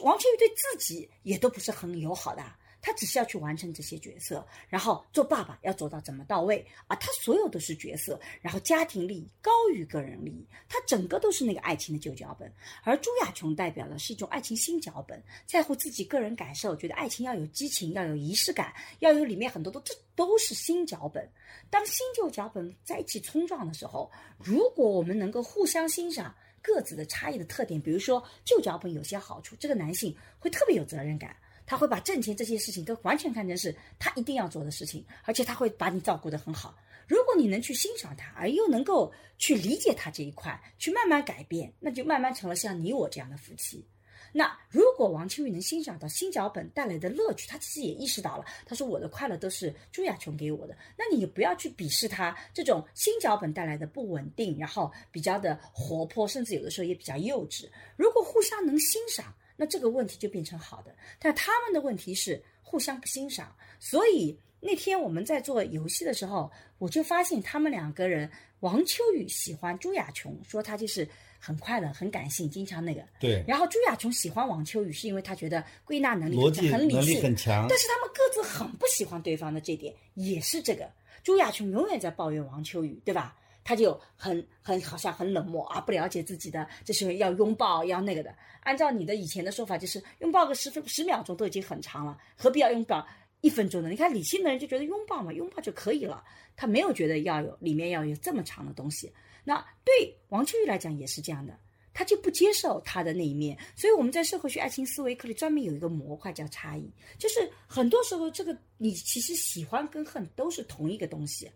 [0.03, 2.45] 王秋雨对自己也都不是很友好的。
[2.87, 6.95] 他只是要去完成这些角色，然后做爸爸要做到怎么到位啊？
[6.97, 12.53] 他所有都是角色，然后家庭利益高于个人利益，他整个都是那个爱情的旧脚本。
[12.83, 21.27] 而朱亚琼代表的是一种爱情新脚本，在乎自己个人感受，觉得爱情要有激情，要有仪式感，要有里面很多都这都是新脚本。
[21.71, 31.35] 当新旧脚本在一起冲撞的时候，如果我们能够互相欣赏各自的差异的特点，比如说旧脚本有些好处，这个男性会特别有责任感。
[31.67, 36.77] 他会把挣钱这些事情都完全看成是他一定要做的事情，而且他会把你照顾得很好。
[37.07, 43.87] 如果你能去欣赏他，而又能够去理解他这一块，去慢慢改变，那就慢慢成了像你我这样的夫妻。
[44.33, 57.69] 那如果王秋雨能欣赏到新脚本带来的乐趣，他其实也意识到了，他说我的快乐都是朱亚琼给我的，那你也不要去鄙视他这种新脚本带来的不稳定，然后比较的活泼，甚至有的时候也比较幼稚。
[57.97, 59.35] 如果互相能欣赏。
[59.57, 71.07] 那这个问题就变成好的，但他们的问题是互相不欣赏，所以那天我们在做游戏的时候，我就发现他们两个人，王秋雨喜欢朱亚琼，说她就是
[71.39, 73.03] 很快乐、很感性，经常那个。
[73.21, 77.67] 对，然后朱亚琼喜欢王秋雨，是因为她觉得归纳能力逻辑很理性，很强。
[77.69, 80.91] 但是他们各自很不喜欢对方的这点，也是这个。
[81.23, 83.37] 朱亚琼永远在抱怨王秋雨，对吧？
[83.65, 88.33] 他就很很好像很冷漠啊，不了解自己的，这是要拥抱要那个的。
[88.61, 93.07] 按照你的以前的说法，就是拥抱个十分十秒钟都已经很长了，何必要拥抱
[93.41, 93.89] 一分钟呢？
[93.89, 96.23] 你看理性的人就觉得拥抱嘛，拥抱就可以了，
[96.55, 99.13] 他没有觉得要有里面要有这么长的东西。
[99.45, 101.59] 那对王秋玉来讲也是这样的，
[101.93, 103.59] 他就不接受他的那一面。
[103.77, 111.51] 所以我们在社会学爱情思维课里专门有一个模块叫差异，就是很多时候这个你其实喜欢跟恨都是同一个东西。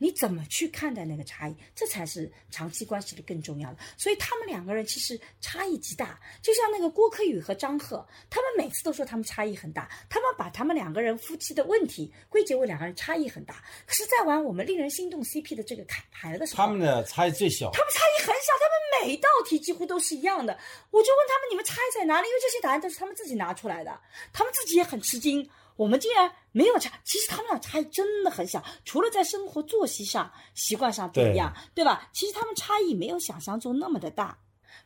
[0.00, 3.76] 你怎么去看待那个差异，这才是长期关系的更重要的。
[3.98, 13.62] 所以他们两个人其实差异极大，就像那个郭柯宇和张赫，他们每次都说他们差异很大，他们把他们两个人夫妻的问题归结为两个人差异很大。
[13.86, 17.70] 可是，在玩我们令人心动 CP 的这个卡牌的时候，他们的差异最小。
[17.70, 20.58] 他们差异很小，他们每一道题几乎都是一样的。
[20.90, 22.26] 我就问他们，你们差异在哪里？
[22.26, 24.00] 因为这些答案都是他们自己拿出来的，
[24.32, 25.46] 他们自己也很吃惊。
[25.80, 32.10] 我们竟然没有差，其实他们俩差异真的很小，除了在生活作息上、习惯上不一样，对吧？
[32.12, 34.36] 其实他们差异没有想象中那么的大，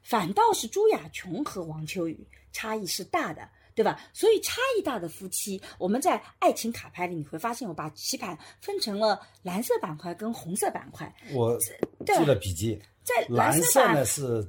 [0.02, 4.00] 反倒是朱亚琼和王秋雨差异是大的，对吧？
[4.12, 11.12] 所以差异大的夫妻，我们在爱情卡牌里你会发现，我把棋盘分成了蓝色板块跟红色板块。
[11.32, 11.58] 我
[12.06, 14.48] 记了笔记，在蓝色呢是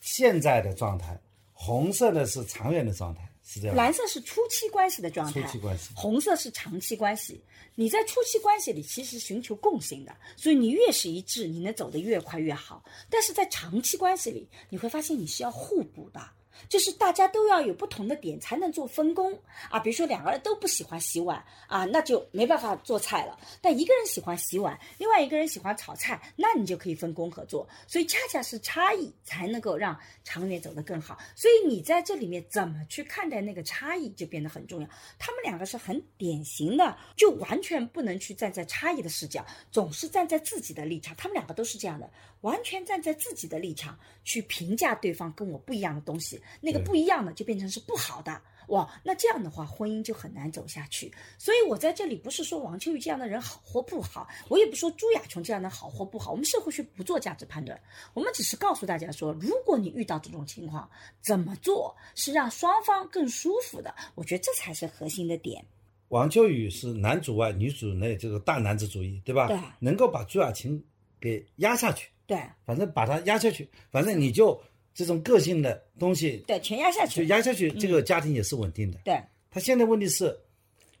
[0.00, 1.16] 现在的状态，
[1.52, 3.29] 红色呢是长远的状态。
[3.74, 7.42] 蓝色是初期关系的状态，初期关系；红色是长期关系。
[7.74, 12.84] 你在初期关系里其实寻求共性的，所以你越是一致，你能走得越快越好。
[13.08, 16.20] 但是在长期关系里，你会发现你是要互补的。
[16.68, 19.36] 就是大家都要有不同的点才能做分工
[19.70, 23.38] 啊，比如说两个人都不喜欢洗碗啊，那就没办法做菜了。
[23.60, 27.68] 但一个人喜欢洗碗，另外一个人喜欢炒菜，那你就可以分工合作。
[27.86, 31.18] 所以恰恰是差异才能够让长远走得更好。
[31.34, 34.88] 所以你在这里面怎么去看待那个差异就变得很重要。
[35.18, 41.14] 他们两个是很典型的，就完全不能去站在差异的视角，总是站在自己的立场。
[41.16, 42.10] 他们两个都是这样的，
[42.42, 46.40] 完全站在自己的立场去评价对方跟我不一样的东西。
[46.60, 51.12] 那个不一样的就变成是不好的哇，那这样的话婚姻就很难走下去。
[51.36, 56.30] 所以我在这里不是说王秋雨这样的人好或不好，我也不说朱亚琼这样的好或不好。
[56.30, 57.80] 我们社会学不做价值判断，
[58.14, 60.88] 我们只是告诉大家说，如果你遇到这种情况，
[61.20, 63.92] 怎么做是让双方更舒服的？
[64.14, 65.64] 我觉得这才是核心的点。
[66.10, 69.48] 王秋雨是男主外女主内，这个大男子主义，对吧？
[69.48, 70.80] 对，能够把朱亚琴
[71.20, 72.08] 给压下去。
[72.24, 74.62] 对，反正把他压下去，反正你就。
[75.00, 78.98] 这种个性的东西，对，全压下去，就压下去，这个家庭也是稳定的。
[79.02, 79.18] 对，
[79.50, 80.38] 他现在问题是，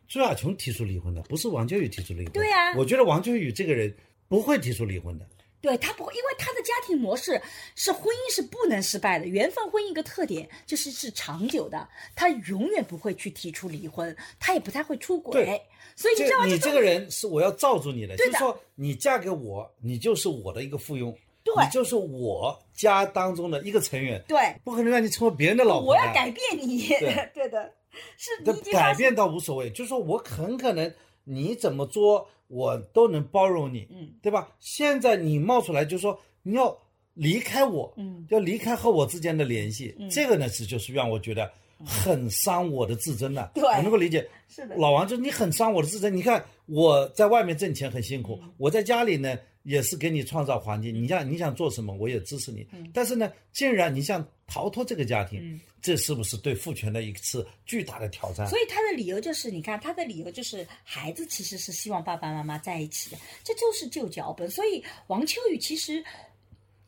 [0.08, 2.32] 朱亚琼提出离婚的，不是王秋雨提出离婚。
[2.32, 3.94] 对呀，我觉得王秋雨这个人
[4.26, 5.26] 不会提出离婚的。
[5.60, 7.38] 对他不会，因为他的家庭模式
[7.76, 11.86] 是婚姻是不能失败的，缘分婚姻一个特点就是是长久的，
[12.16, 15.60] 他永远不会去提出离婚，他也不太会出轨。
[15.94, 21.14] 所以你知道你这个人是我要罩住你的，就是说你嫁给我，你就是我的一个附庸。
[21.42, 25.90] 对，你就是我家当中的一个成员，对，不可能让你成为别人的老婆。
[25.90, 26.86] 我要改变你，
[27.34, 27.72] 对的，
[28.18, 28.30] 是。
[28.70, 30.92] 改变倒无所谓，就是说我很可能
[31.24, 34.50] 你怎么做，我都能包容你，嗯，对吧？
[34.60, 36.76] 现在你冒出来就说你要
[37.14, 41.50] 离开我，嗯，要离开和我之间的联系，嗯，这个呢是就是让我觉得
[41.84, 43.50] 很伤我的自尊的。
[43.54, 44.28] 对，我能够理解。
[44.46, 46.14] 是的，老王就是你很伤我的自尊。
[46.14, 49.38] 你看我在外面挣钱很辛苦，我在家里呢。
[49.62, 52.66] 也是给你创造环境，你想你想做什么，我也支持你。
[52.92, 58.46] 但是呢，既然你想逃脱这个家庭，这是不是对父权的一次巨大的挑战？
[58.48, 64.50] 所以他的理由就是，你看他的理由就是，孩子其实是希望爸爸妈妈在一起的，这就是旧脚本。
[64.50, 66.02] 所以王秋雨其实，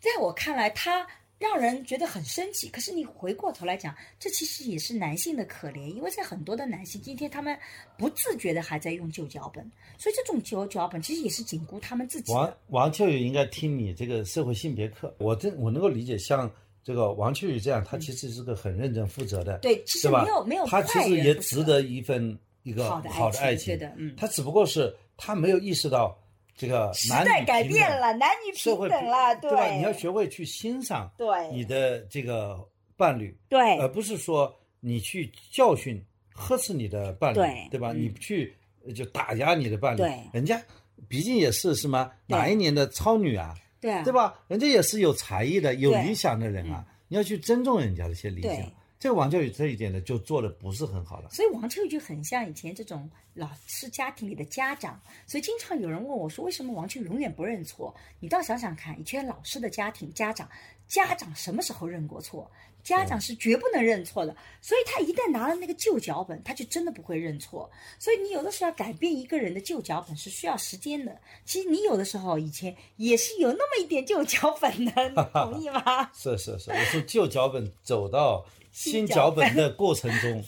[0.00, 1.06] 在我看来，他。
[1.42, 7.58] 让人觉得很生气，可是你回过头来讲，这其实也是男性的可怜，因为在很多的男性今天他们
[7.98, 12.32] 不自觉的还在用旧脚本，所以这种旧脚本其实也是紧箍他们自己。
[12.32, 16.48] 王王秋雨应该听你这个社会性别课，我这我能够理解，像
[16.84, 26.16] 这个王秋雨这样，他其实是个很认真负责的，对，其实没有没有他其实也值得一份一个好的爱情，对的，嗯，他只不过是他没有意识到。
[26.56, 29.66] 这个时代改变了，男女平等了，对吧？
[29.74, 32.58] 你要学会去欣赏对你的这个
[32.96, 36.00] 伴侣，对，而不是说你去教训、
[36.32, 37.92] 呵斥你的伴侣，对吧？
[37.92, 38.54] 你去
[38.94, 40.60] 就打压你的伴侣，对，人家
[41.08, 44.38] 毕竟也是什么哪一年的超女啊，对，对吧？
[44.46, 48.60] 人家也是有才艺的、有理想的人啊，你要去尊重人家的一些理想。
[49.02, 51.28] 这个王教育这一点呢，就做的不是很好了。
[51.28, 57.92] 所以王教育就很像以前这种老师家庭里的家长，所以经常有人问我说，为什么王秋雨永远不认错？
[58.20, 60.48] 你倒想想看，以前老师的家庭家长，
[60.86, 62.48] 家长什么时候认过错？
[62.84, 64.36] 家长是绝不能认错的。
[64.60, 67.68] 所以他一旦拿了那个旧脚本，他就真的不会认错。
[67.98, 71.20] 所以你有的时候要改变一个人的旧脚本是需要时间的。
[71.44, 76.08] 其实你有的时候以前也是有那么一点旧脚本的，你同意吗？
[76.14, 78.46] 是 是是，我说旧脚本走到。
[78.72, 80.44] 新脚本的过程中，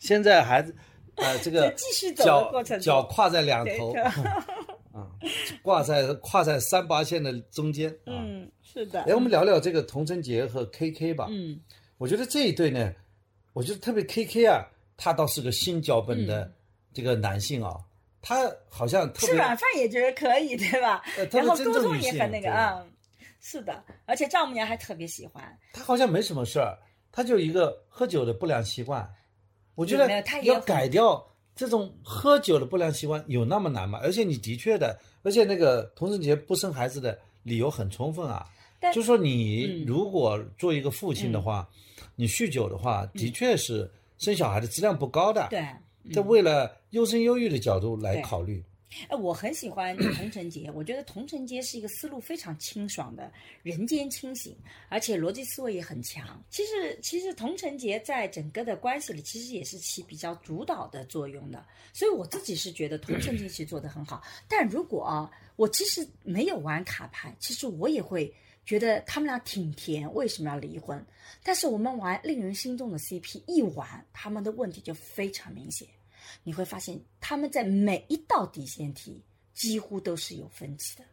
[0.00, 0.60] 现在还
[1.14, 1.72] 呃这个
[2.16, 2.50] 脚
[2.80, 3.94] 脚跨在两头，
[4.92, 5.06] 啊，
[5.62, 11.26] 挂在跨在三八线的中间，嗯，是的，哎，我们聊聊这个童晨杰和 KK 吧。
[11.30, 11.60] 嗯。
[11.96, 12.92] 我觉得这一对呢，
[13.52, 16.52] 我觉得特别 KK 啊，他倒是个新脚本的
[16.92, 17.72] 这个男性啊，
[18.20, 21.00] 他好像吃软饭也觉得可以，对吧？
[21.16, 21.24] 呃？
[21.26, 22.92] 然后沟通也很那个啊、嗯，
[23.40, 25.56] 是的，而且丈母娘还特别喜欢。
[25.72, 26.76] 他好像没什么事儿，
[27.14, 29.08] 他就一个喝酒的不良习惯。
[29.76, 30.08] 我觉得
[30.42, 34.00] 要改掉这种喝酒的不良习惯有那么难吗？
[34.02, 38.44] 而且你的确的，而且那个童晨杰不生孩子的理由很充分啊，
[38.80, 39.84] 但就说你嗯。
[39.86, 41.68] 如果做一个父亲的话，
[42.16, 43.88] 你酗酒的话，的确是
[44.18, 45.42] 生小孩的质量不高的。
[45.44, 45.50] 嗯。
[45.50, 48.60] 对，这为了优生优育的角度来考虑，
[49.08, 53.30] 哎，我很喜欢童晨杰，我觉得童晨杰是一个思路非常清爽的，
[53.62, 54.56] 人间清醒，
[54.88, 56.42] 而且逻辑思维也很强。
[56.50, 61.64] 其实，其实童晨杰在整个的关系里，其实也是起比较主导的作用的。
[61.92, 64.22] 所以我自己是觉得童晨杰其实做得很好。
[64.48, 68.32] 但如果啊，我其实没有玩卡牌，其实我也会
[68.64, 71.04] 觉得他们俩挺甜，为什么要离婚？
[71.42, 75.86] 但是我们玩令人心动的 CP，一玩他们的问题就非常明显。
[76.42, 81.04] 你会发现他们在每一道底线题几乎都是有分歧的，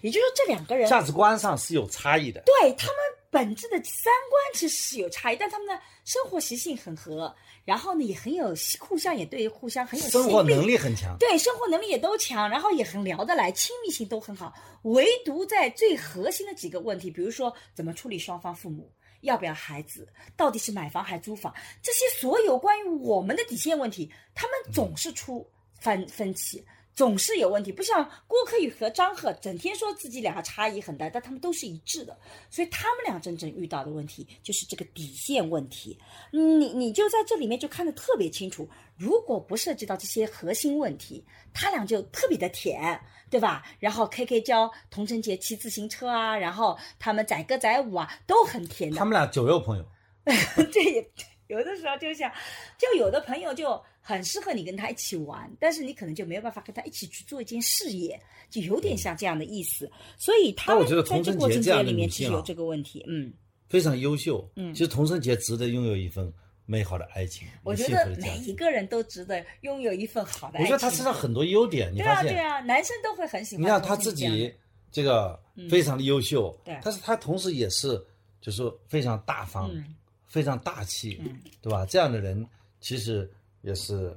[0.00, 2.42] 也就是说这两个人价值观上是有差异的。
[2.46, 2.96] 对他们
[3.30, 7.34] 本质的三观其实是有差异，但他们的生活习性很合，
[7.64, 14.54] 然后呢也很有互相也对互相很有生活能力很强，对，生活能力也都强，然后也很聊得来，亲密性都很好。
[14.82, 18.92] 唯独在最核心的几个问题，比如说怎么处理双方父母，
[19.24, 21.52] 要不要孩子，到底是买房还租房，
[21.82, 25.46] 这些所有关于我们的底线问题，他们总是出
[25.80, 26.64] 分分歧。
[26.96, 32.16] 总是有问题，不像郭可宇和张赫整天说自己两个差异很大，但他们都是一致的。
[32.48, 35.98] 所以他们俩真正遇到的问题就是这个底线问题。
[36.30, 38.68] 你你就在这里面就看得特别清楚。
[38.96, 42.96] 如果不涉及到这些核心问题，他俩就特别的甜，
[43.34, 43.64] 对吧？
[43.80, 49.04] 然后 K K 教童晨杰骑自行车啊，然后他们载歌载舞啊，都很甜的他。
[49.04, 49.84] 们俩酒肉朋友。
[50.72, 51.10] 这也
[51.48, 52.30] 有的时候就像，
[52.78, 58.16] 就有的朋友就很适合你跟他一起玩，但是你可能就没有办法跟他一起去做一件事业，
[58.48, 59.90] 就有点像这样的意思。
[60.16, 63.32] 所以他我们在觉得童晨这过程杰里面其实有这个问题，嗯。
[63.68, 64.48] 非常优秀。
[64.54, 66.32] 嗯，其实童晨杰值得拥有一份
[66.66, 68.38] 美好的爱情，我觉得每。
[68.38, 70.64] 一个人都值得拥有一份好的爱情。
[70.64, 72.32] 我觉得他身上很多优点，你对发现？
[72.32, 73.62] 啊对啊，男生都会很喜欢。
[73.62, 74.54] 你看他自己
[74.90, 75.38] 这个
[75.70, 77.96] 非常的优秀，对但是他同时也是
[78.40, 79.94] 就是说非常大方，嗯
[80.26, 81.84] 非常大气，嗯对吧？
[81.86, 82.46] 这样的人
[82.80, 83.30] 其实
[83.62, 84.16] 也是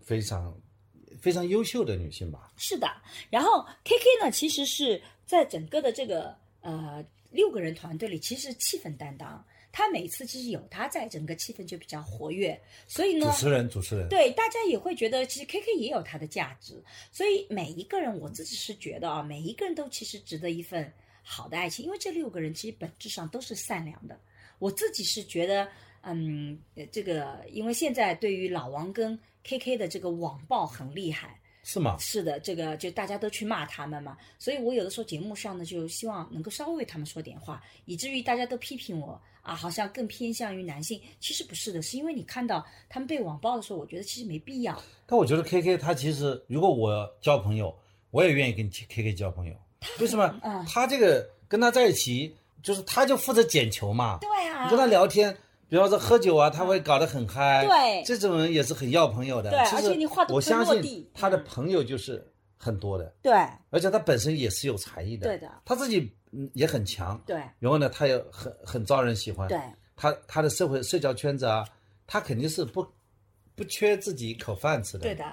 [0.00, 0.54] 非常
[1.20, 2.52] 非常优秀的女性吧。
[2.56, 2.86] 是的，
[3.30, 9.44] 然后 K K 呢，其实是在整个的这个呃六个人团队里，其实气氛担当。
[9.76, 16.82] 他每次其实有他在，整个气氛就比较活跃，所以呢主，持人，主持人，对大家也会觉得，其实 K K 也有他的价值。
[17.12, 20.90] 所以每一个人，我自己是觉得啊，每一个人都其实值得一份
[21.22, 24.18] 好的爱情，因为这六个人其实本质上都是善良的。
[24.58, 25.68] 我自己是觉得，
[26.00, 31.38] 嗯，呃这个因为现在对于老王跟 K K 的这个网暴很厉害，
[31.68, 31.96] 是吗？
[31.98, 41.00] 是的，这个就大家都去骂他们嘛，所以我有的时候节目上呢，就希望能够稍微为他们说点话，以至于大家都批评我啊，好像更偏向于男性。
[41.18, 44.80] 其实不是的，是因为你看到他们被网暴的时候，我觉得其实没必要。
[45.06, 47.76] 但我觉得 K K 他其实，如果我交朋友，
[48.12, 49.54] 我也愿意跟 K K 交朋友。
[49.98, 50.38] 为什么？
[50.44, 54.18] 嗯他这个跟他在一起，就是他就负责捡球嘛。
[54.20, 55.36] 对啊，你跟他聊天，
[55.68, 57.66] 比方说喝酒啊，他会搞得很嗨。
[57.66, 59.50] 对这种人也是很要朋友的。
[59.50, 62.24] 对而且你话都我相信他的嗯朋友就是
[62.56, 63.32] 很多的，对
[63.70, 65.26] 而且他本身也是有才艺的。
[65.26, 67.20] 对的，他自己嗯也很强。
[67.26, 69.48] 对然后呢，他也很很招人喜欢。
[69.48, 69.60] 对，
[69.96, 71.66] 他他的社会社交圈子啊，
[72.06, 72.86] 他肯定是不
[73.54, 75.00] 不缺自己一口饭吃的。
[75.00, 75.24] 对的。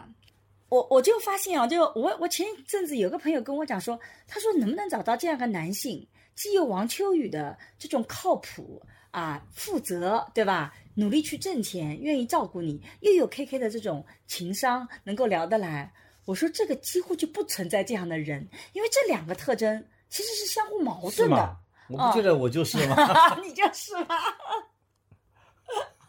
[0.69, 8.81] 我我就发现啊，就我我前一阵子有个朋友跟我讲说，他说能不能找到这样个男性，既有王秋雨的这种靠谱
[9.13, 10.73] 啊、负责，对吧？
[10.95, 15.93] 努力去挣钱，愿意照顾你，又有 K K 的这种情商，能够聊得来。
[16.25, 21.57] 我说这个几乎就不存在这样的人，因为这两个特征其实是相互矛盾的。？
[21.89, 22.95] 我不觉得我就是吗？
[23.43, 24.17] 你就是吗？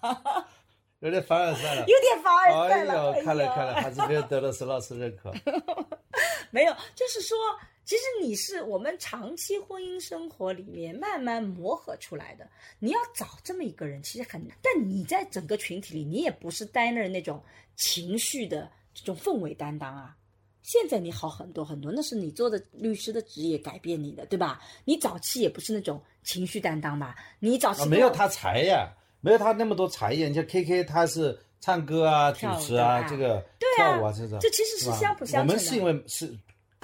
[1.00, 1.80] 有点凡尔赛了。
[1.86, 3.16] 有点凡尔赛哎了。
[3.16, 5.30] 呦，看了看了，还是没有得到石老师认可。
[6.50, 7.36] 没有，就是说，
[7.85, 12.49] 其实你是我们长期婚姻生活里面慢慢磨合出来的。
[12.78, 14.57] 你要找这么一个人，其实很难。
[14.62, 17.43] 但你在整个群体里，你也不是担任那种
[17.76, 20.16] 情绪的这种氛围担当啊。
[20.62, 24.62] 现在你好很多很多，那是你做的律师的职业改变你的，对吧？
[24.87, 27.14] 你早期也不是那种情绪担当吧？
[27.39, 30.24] 你早期啊，没有他才呀，没有他那么多才艺。
[30.26, 33.45] 你像 K K 他是唱歌啊、主持啊，啊这个
[33.76, 34.39] 跳舞啊，这种。
[34.41, 35.53] 这其实是相辅相成的。
[35.53, 36.35] 我们是因为是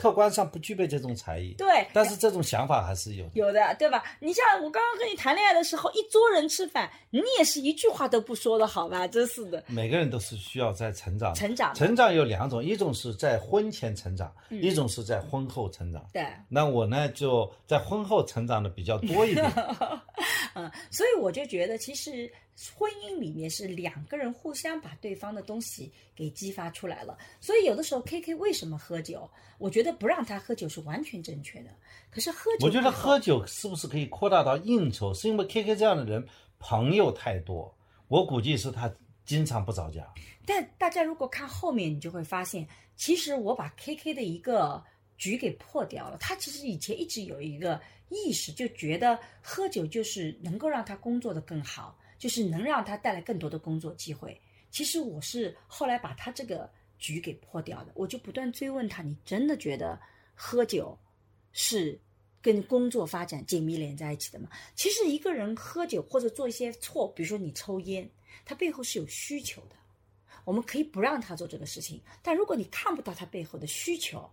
[0.01, 3.33] 客观上不具备这种才艺，对，但是这种想法还是有的。
[3.35, 4.03] 有的，对吧？
[4.19, 9.07] 你像我刚刚跟你谈恋爱的时候，一桌人吃饭，你也是一句话都不说的，好吧？
[9.07, 16.03] 真是的，每个人都是需要在成长，成长成长有两种，一种是在婚前成长，嗯一种是在婚后成长。
[16.15, 19.53] 对，那我呢，就在婚后成长的比较多一点。
[20.55, 22.33] 嗯，所以我就觉得，其实
[22.77, 27.17] 婚姻里面是两个人互相把对方的东西给激发出来了。
[27.41, 29.29] 所以有的时候，K K 为什么喝酒？
[29.59, 31.71] 我觉得不让他喝酒是完全正确的。
[32.11, 35.13] 可是喝酒，我觉得喝，酒是不是可以扩大到应酬？
[35.15, 36.27] 是因为 K K 这样的人
[36.59, 37.75] 朋友太多，
[38.09, 38.93] 我估计是他
[39.25, 40.07] 经常不着家。
[40.45, 44.83] 但大家如果看后面，你就会发现，其实我把 K K 的一个
[45.17, 46.17] 局给破掉了。
[46.19, 54.39] 他其实以前一直有一个意识，就觉得喝酒就是能够让他工作的更好，就是能让他带来更多的工作机会。
[54.71, 59.99] 其实我是后来把他这个局给破掉的，我就不断追问他：你真的觉得
[60.35, 60.97] 喝酒
[61.53, 61.99] 是
[62.43, 64.51] 跟工作发展紧密连在一起的吗？
[64.77, 68.09] 其实一个人喝酒或者做一些错，比如说你抽烟，
[68.45, 69.77] 他背后是有需求的。
[70.45, 74.31] 我们可以不让他做这个事情，但如果你看不到他背后的需求，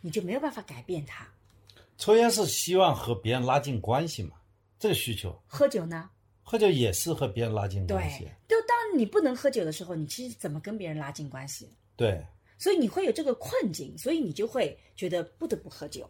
[0.00, 1.28] 你就没有办法改变他。
[1.98, 4.36] 抽烟是希望和别人拉近关系嘛，
[4.78, 5.38] 这个需求。
[5.46, 6.10] 喝酒呢？
[6.48, 11.68] 喝酒也是和别人拉近关系对。，就当你不能喝酒的时候，你其实怎么跟别人拉近关系？
[11.96, 12.24] 对，
[12.56, 16.08] 所以你会有这个困境，所以你就会觉得不得不喝酒。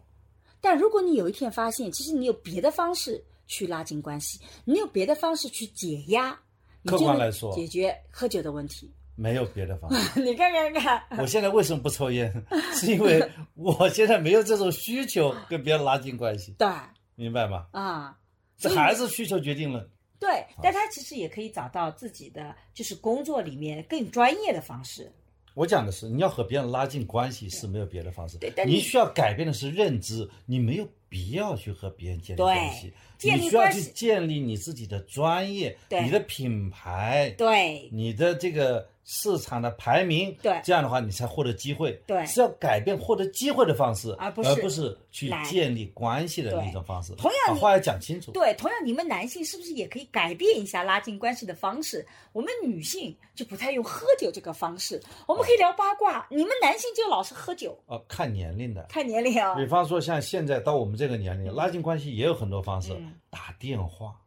[0.61, 6.39] 但如果你有一天发现，其实你有别的方式去拉近关系，你有别的方式去解压，
[6.85, 8.93] 客观来说解决喝酒的问题。
[9.15, 9.97] 没有别的方法。
[10.21, 12.31] 你看看看，我现在为什么不抽烟？
[12.75, 16.67] 是因为我现在没有这种需求跟别人拉近关系，对
[17.15, 17.65] 明白吗？
[17.71, 18.15] 啊，
[18.55, 19.89] 这还是需求决定了。
[20.19, 25.11] 对，但他其实也可以找到自己的就是工作里面更专业的方式。
[25.53, 41.93] 我讲的是，你要和别人拉近关系是没有别的方式对但，你你需要改变的是认知，你没有必要去和别人建立关系，建立你需要去建立你自己的专业、对你的品牌、对你的这个市场的排名，对这样的话你才获得机会。
[42.05, 47.13] 对是要改变获得机会的方式，而不而是去建立关系的那种方式。
[47.15, 48.31] 同样话要讲清楚。
[48.31, 52.05] 对，同样你们男性是不是也可以改变一下拉近关系的方式？
[52.33, 56.27] 我们女性就不太用喝酒这个方式，我们可以聊八卦。
[56.29, 58.85] 你们男性就老是喝酒，哦，看年龄的。
[58.89, 59.55] 看年龄啊。
[59.55, 64.21] 比方说，像现在到我们这个年龄，拉近关系也有很多方式，嗯打电话，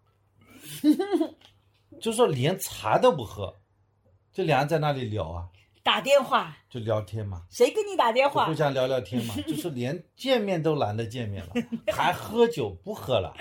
[2.01, 3.57] 就说连茶都不喝，
[4.33, 5.49] 就俩人在那里聊啊，
[5.83, 8.47] 打电话，就聊天嘛，谁跟你打电话？
[8.47, 8.55] 互？
[8.55, 11.53] 相聊聊天嘛， 就是连见面都懒得见面了，
[11.93, 13.35] 还喝酒不喝了，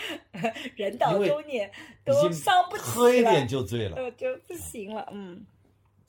[0.75, 3.97] 人到因为中年已都经伤不起喝一点就醉了。
[3.97, 5.45] 呃，就不行了，嗯。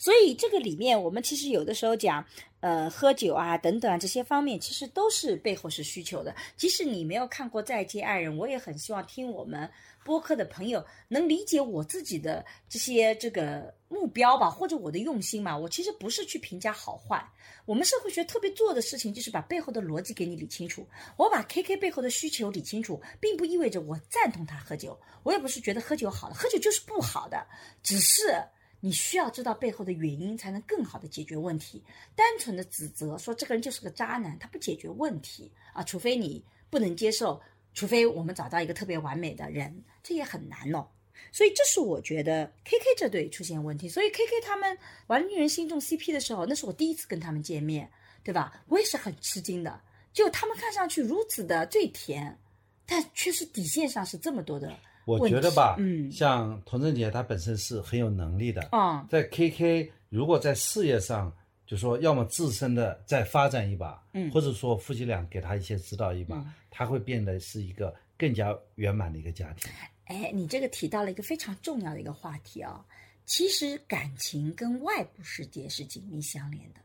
[0.01, 2.25] 所以这个里面，我们其实有的时候讲，
[2.61, 6.35] 呃，喝酒啊等等啊这些方面，其实都是背后是需求的。
[6.57, 9.71] 即使你没有看过《再见爱人》，我也很希望听我们
[10.03, 15.55] 播客的朋友能理解我自己的这些这个目标吧，或者我的用心嘛。
[15.55, 17.23] 我其实不是去评价好坏，
[17.67, 20.87] 我们社会学特别做的事情就是把背后的逻辑给你理清楚。
[21.19, 27.47] 我把 KK 背后的需求理清楚，并不意味着我赞同他喝酒，我也不是觉得喝酒好的，喝酒就是不好的，
[27.83, 28.43] 只是。
[28.81, 31.83] 你需要知道背后的原因，才能更好的解决问题。
[32.17, 37.41] 单纯的指责说这个人就是个渣男，他不解决问题啊，除非你不能接受，
[37.75, 40.89] 除非我们找到一个特别完美的人，这也很难哦。
[41.33, 43.89] 所以这是我觉得 K K 这对出现问题。
[43.89, 44.77] 所以 K K 他们
[45.07, 47.91] 玩令人心动 CP 的时候，那是我第一次跟他们见面，
[48.25, 48.65] 对吧？
[48.69, 49.81] 我也是很吃惊的，
[50.13, 52.39] 就他们看上去如此的最甜，
[52.87, 54.75] 但却是底线上是这么多的
[55.05, 61.35] 我觉得吧，嗯像童振杰他本身是很有能力的，嗯在 KK 如果在事业上，
[61.67, 69.71] 就说要么自身的再发展一把，嗯或者说夫妻俩给他一些指导一把，嗯他会变得是一个更加圆满的一个家庭。
[70.05, 72.85] 哎，你这个提到了一个非常重要的一个话题啊、
[73.27, 76.81] 其实感情跟外部世界是紧密相连的。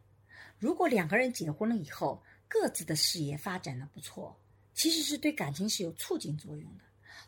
[0.60, 4.36] 如果两个人结婚了以后，各自的事业发展的不错，
[4.74, 6.85] 其实是对感情是有促进作用的。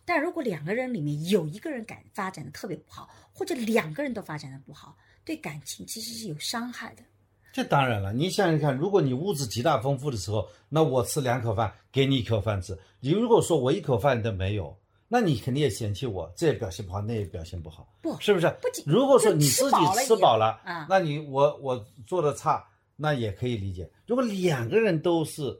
[0.07, 4.95] 但如果两个人里面有一个人感发展的特别不好，或者两个人都发展的不好，
[5.25, 7.03] 对感情其实是有伤害的。
[7.51, 12.77] 这当然了，你想想看，如果你物质极大丰富的时候，那我吃两口饭，给你一口饭吃。
[13.01, 14.73] 你如果说我一口饭都没有，
[15.09, 18.47] 那你肯定也嫌弃我，这也表现不好，那也表现不好，不是不是？
[18.61, 23.91] 不仅如果说你自己吃饱了那你我我做的差，那也可以理解。
[24.05, 25.59] 如果两个人都是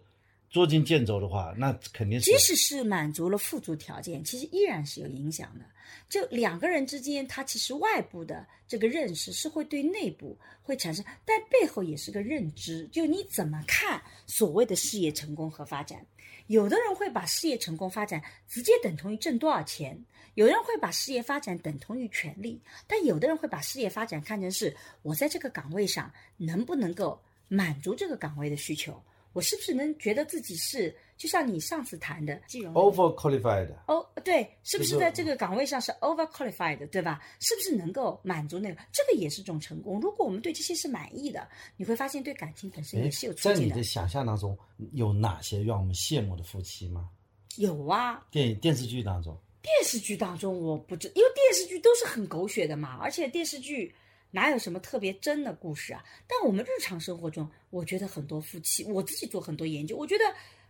[0.49, 5.65] 捉襟见肘的话，那肯定是即使是满足了富足条件，其实依然是有影响的。
[6.09, 16.05] 就两个人之间，他其实外部的这个认识是会对内部会产生，但背后也是个认知，就你怎么看所谓的事业成功和发展。
[16.47, 20.01] 有的人会把事业成功发展直接等同于挣多少钱，
[20.35, 29.01] 有人会把事业发展等同于权利，但有的人会把事业发展看成是我在这个岗位上能不能够满足这个岗位的需求。
[29.33, 33.69] 我是不是能觉得自己是，就像你上次谈的金融 over qualified。
[33.87, 37.21] 哦，对，是不是是在这个岗位上是 over qualified，对吧？
[37.39, 38.81] 是不是能够满足那个？
[38.91, 39.99] 这个也是种成功。
[39.99, 44.57] 如果我们对这些是满意的，你会发现对感情本身也是有促进在你的想象当中，
[44.93, 47.09] 有哪些让我们羡慕的夫妻吗？
[47.57, 53.93] 有啊，电影电视剧当中，电视剧当中我不知，因为电视剧都是很狗血的嘛，而且电视剧
[54.31, 56.03] 哪有什么特别真的故事啊？
[56.27, 60.23] 但我们日常生活中，我觉得很多夫妻，我自己做很多研究，我觉得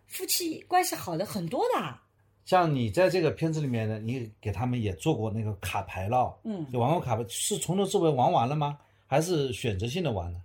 [0.05, 2.03] 夫妻关系好的很多的啊。
[2.45, 8.77] 像你在这个片子里面呢，你给他们也做过那个卡牌了，嗯，就玩过卡牌，是从头至尾玩完了吗？
[9.05, 10.41] 还是选择性的玩呢？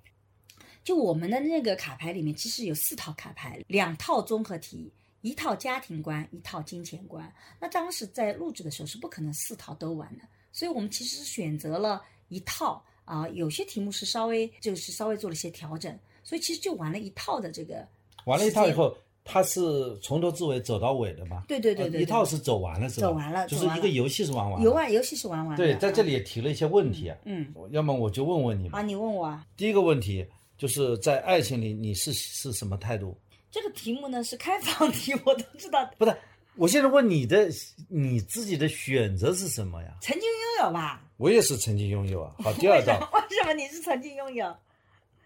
[0.83, 7.33] 就我们的那个卡牌里面，其实有四套卡牌，两套综合题，一套家庭观，一套金钱观。
[7.61, 17.87] 那当时在录制的时候是不可能四套都玩的，所以我们其实是选择了一套啊、有些题目是稍微就是稍微做了一些调整，所以其实就玩了一套的这个。
[18.25, 21.43] 玩了一套以后，他是从头至尾走到尾的吗？
[21.49, 23.07] 对对对对对呃一套是走完了是吧？
[23.09, 24.65] 走完了就是一个游戏是玩完了。
[24.65, 25.57] 游玩游戏是玩完的。
[25.57, 27.17] 对，在这啊里也提了一些问题啊。
[27.25, 28.79] 嗯，要么我就问问你吧。
[28.79, 30.27] 啊，你问我啊，第一个问题
[30.57, 33.17] 就是在爱情里你是是什么态度？
[33.51, 36.17] 这个题目呢是开放题，我都知道，不是，
[36.57, 37.49] 我现在问你的
[37.89, 39.95] 你自己的选择是什么呀？
[40.01, 41.05] 曾经拥有吧？
[41.23, 42.35] 我也是曾经拥有啊。
[42.43, 44.53] 好， 第二张，为什么你是曾经拥有？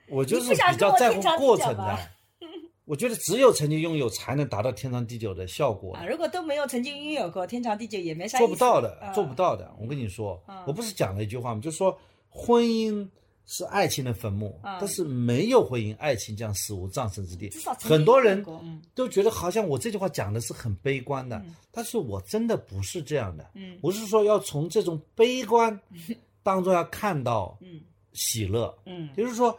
[0.09, 1.99] 我就是比较在乎过程的。
[2.85, 8.37] 我觉得只有曾经拥有才能达到天长地久的效果啊，，如果都没有曾经拥有过，天长地久也没啥。
[8.39, 9.75] 做不到的，啊做不到的。
[9.81, 11.61] 我跟你说嗯，我不是讲了一句话吗？
[11.63, 13.09] 就是说婚姻。
[13.47, 14.77] 是爱情的坟墓，嗯。
[14.81, 17.51] 但是没有婚姻，爱情将死无葬身之地。
[17.81, 18.45] 很多人
[18.95, 23.51] 都觉得好像我这句话讲的是很悲观的，但是我真的不是这样的。
[23.55, 23.79] 嗯。
[23.81, 25.81] 我是说要从这种悲观
[26.43, 27.81] 当中要看到嗯。
[28.13, 29.09] 喜乐，嗯。
[29.17, 29.57] 就是说，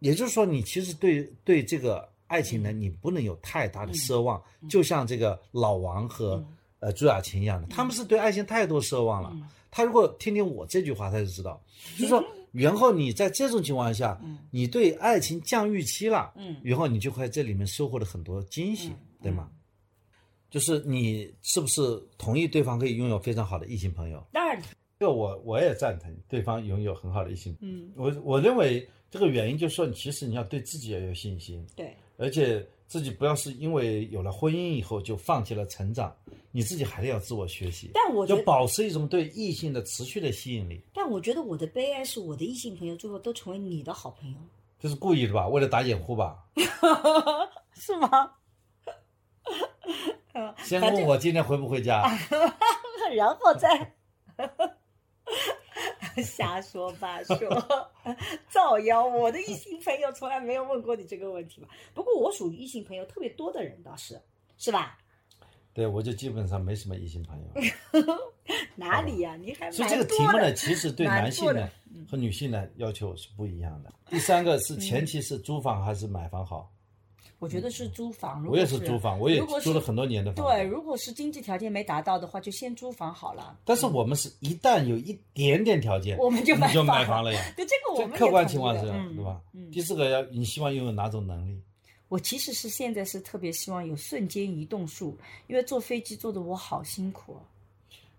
[0.00, 6.44] 也就是说，你其实对对这个爱情呢，你不能有太大的奢望，就像这个老王和、
[6.80, 9.32] 呃朱亚琴一样的，他们是对爱情太多奢望了。
[9.70, 11.60] 他如果听听我这句话，他就知道，
[11.96, 12.24] 就是说，
[12.56, 16.56] 然后你在这种情况下，你对爱情降预期了，嗯。
[16.64, 18.92] 然后你就会在这里面收获了很多惊喜，
[19.22, 19.50] 对吗？
[20.48, 21.80] 就是你是不是
[22.16, 24.24] 同意对方可以拥有非常好的异性朋友？
[24.32, 24.60] 当然，
[24.98, 27.54] 这个我我也赞成对方拥有很好的异性。
[27.60, 36.14] 嗯，我我认为这个原因就是说，其实你要对自己要有信心，对，而且自己不要是因为有了婚姻以后就放弃了成长，
[36.52, 40.80] 你自己还得要自我学习，但我觉得，保持一种对异性的持续的吸引力。
[40.94, 44.36] 但我觉得我的悲哀是我的异性朋友最后都成为你的好朋友，
[44.78, 45.48] 这是故意的吧？
[45.48, 46.44] 为了打掩护吧？
[47.74, 48.32] 是吗？
[50.64, 52.04] 先问我今天回不回家？
[53.14, 53.94] 然后再
[56.24, 57.36] 瞎说八说，
[58.48, 59.06] 造谣。
[59.06, 61.68] 我的异性朋友从来没有问过你这个问题吧？
[61.94, 64.20] 不过我属于异性朋友特别多的人，倒是
[64.58, 64.98] 是吧？
[65.74, 67.46] 对，我就基本上没什么异性朋友。
[68.76, 71.68] 哪里呀、你还所以这个题目呢，其实对男性呢
[72.08, 73.92] 和女性呢要求是不一样的。
[74.08, 76.70] 第三个是前提是租房还是买房好？
[77.38, 80.46] 我觉得是租房，如我也是租房，我也租了很多年的房。
[80.46, 83.58] 对，如果是经济条件没达到的话，就先租房好了。
[83.64, 87.52] 但是我们是一旦有一点点条件，我们就你就买房了呀。
[87.54, 89.40] 对，这个我们客观情况是这样，嗯对吧？
[89.52, 91.60] 嗯，第四个要你希望拥有哪种能力？
[92.08, 95.18] 我其实是现在是特别希望有瞬间移动术，
[95.48, 97.42] 因为坐飞机坐的我好辛苦啊。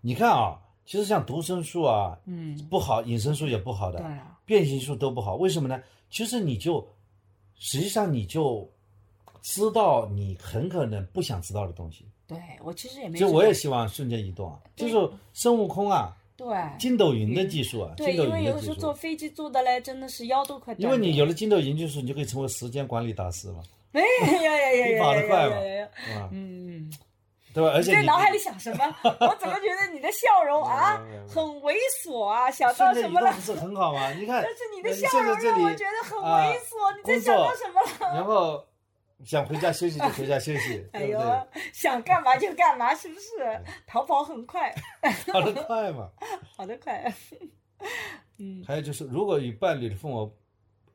[0.00, 5.34] 你看啊，其实像独身术啊嗯，不好，隐身术也不好的，对啊，变形术都不好。
[5.36, 5.82] 为什么呢？
[6.10, 6.86] 其实你就
[7.56, 8.70] 实际上你就
[9.42, 12.04] 知道你很可能不想知道的东西。
[12.26, 13.30] 对我其实也没其实。
[13.32, 16.46] 我也希望瞬间移动啊，就是孙悟空啊，对
[16.78, 18.92] 筋斗云的技术啊，对，因为有的时候坐。
[18.92, 23.62] 飞机坐的嘞，真的是腰都快断因为你有了筋斗云技术，你就可以成为时间管理大师了，
[23.92, 26.28] 哎呀呀呀比呀呀跑得快嘛？
[26.32, 26.92] 嗯，
[27.54, 27.70] 对吧？
[27.72, 28.84] 而你且你在脑海里想什么？
[29.20, 31.72] 我怎么觉得你的笑容啊 很猥
[32.04, 32.50] 琐啊？
[32.50, 33.40] 想到什么了不？
[33.40, 34.12] 是很好吗？
[34.12, 37.80] 你看，但是你的呃笑容让我觉得很啊猥琐，你在工想到作什么
[38.10, 38.14] 了？
[38.20, 38.62] 然后
[39.24, 41.18] 想回家休息就回家休息， 哎呦
[41.72, 43.28] 想干嘛就干嘛，是不是？
[43.86, 44.74] 逃跑很快，
[45.32, 46.08] 跑得快嘛。
[46.56, 47.12] 跑得快。
[48.38, 50.32] 嗯，还有就是，如果与伴侣的父母，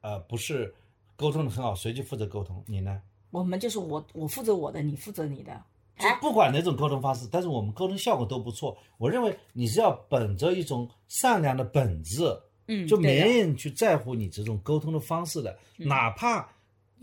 [0.01, 0.73] 呃，不是
[1.15, 2.63] 沟通的很好，谁去负责沟通？
[2.67, 3.01] 你呢？
[3.31, 5.61] 我们就是我我负责我的，你负责你的。
[5.99, 8.77] 就不管哪种沟通方式，但是我们沟通效果都不错。
[8.97, 12.23] 我认为你是要本着一种善良的本质，
[12.67, 16.49] 嗯，就没人去在乎你这种沟通的方式的，哪怕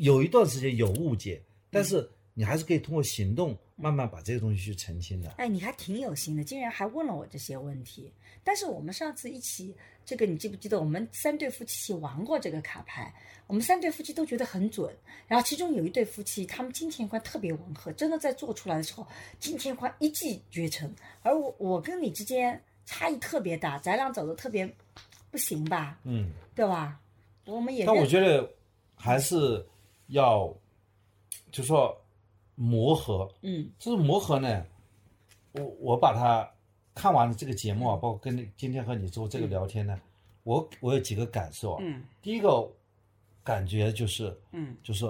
[0.01, 5.29] 有一段时间有误解，但是你还是可以通过行动慢慢把这个东西去澄清的。
[5.33, 8.11] 哎，你还挺有心的，竟然还问了我这些问题。
[8.43, 9.75] 但是我们上次一起，
[10.07, 10.81] 这个你记不记得？
[10.81, 13.15] 我们三对夫妻一起玩过这个卡牌，
[13.47, 14.91] 我们三对夫妻都觉得很准。
[15.29, 19.07] 然后其中有一对夫妻，他们金钱观特别吻合，真的在做出来的时候，
[19.39, 20.91] 金钱观一骑绝尘。
[21.23, 24.67] 而我我跟你之间差异特别大，咱俩走的特别
[25.31, 26.01] 不行吧？
[26.05, 26.99] 嗯，对吧？
[27.45, 28.51] 我们也但我觉得
[28.95, 29.67] 还是
[30.11, 30.55] 要，
[31.51, 32.01] 就说
[32.55, 33.69] 磨合，嗯。
[33.79, 34.65] 这种磨合呢，
[35.53, 36.49] 我我把它
[36.95, 40.01] 看完了这个节目啊，包括跟你今天和你做这个聊天呢，
[40.45, 41.79] 我我有几个感受啊。
[41.83, 42.05] 嗯。
[42.23, 42.71] 第一个
[43.43, 44.77] 感觉就是，嗯。
[44.83, 45.07] 就是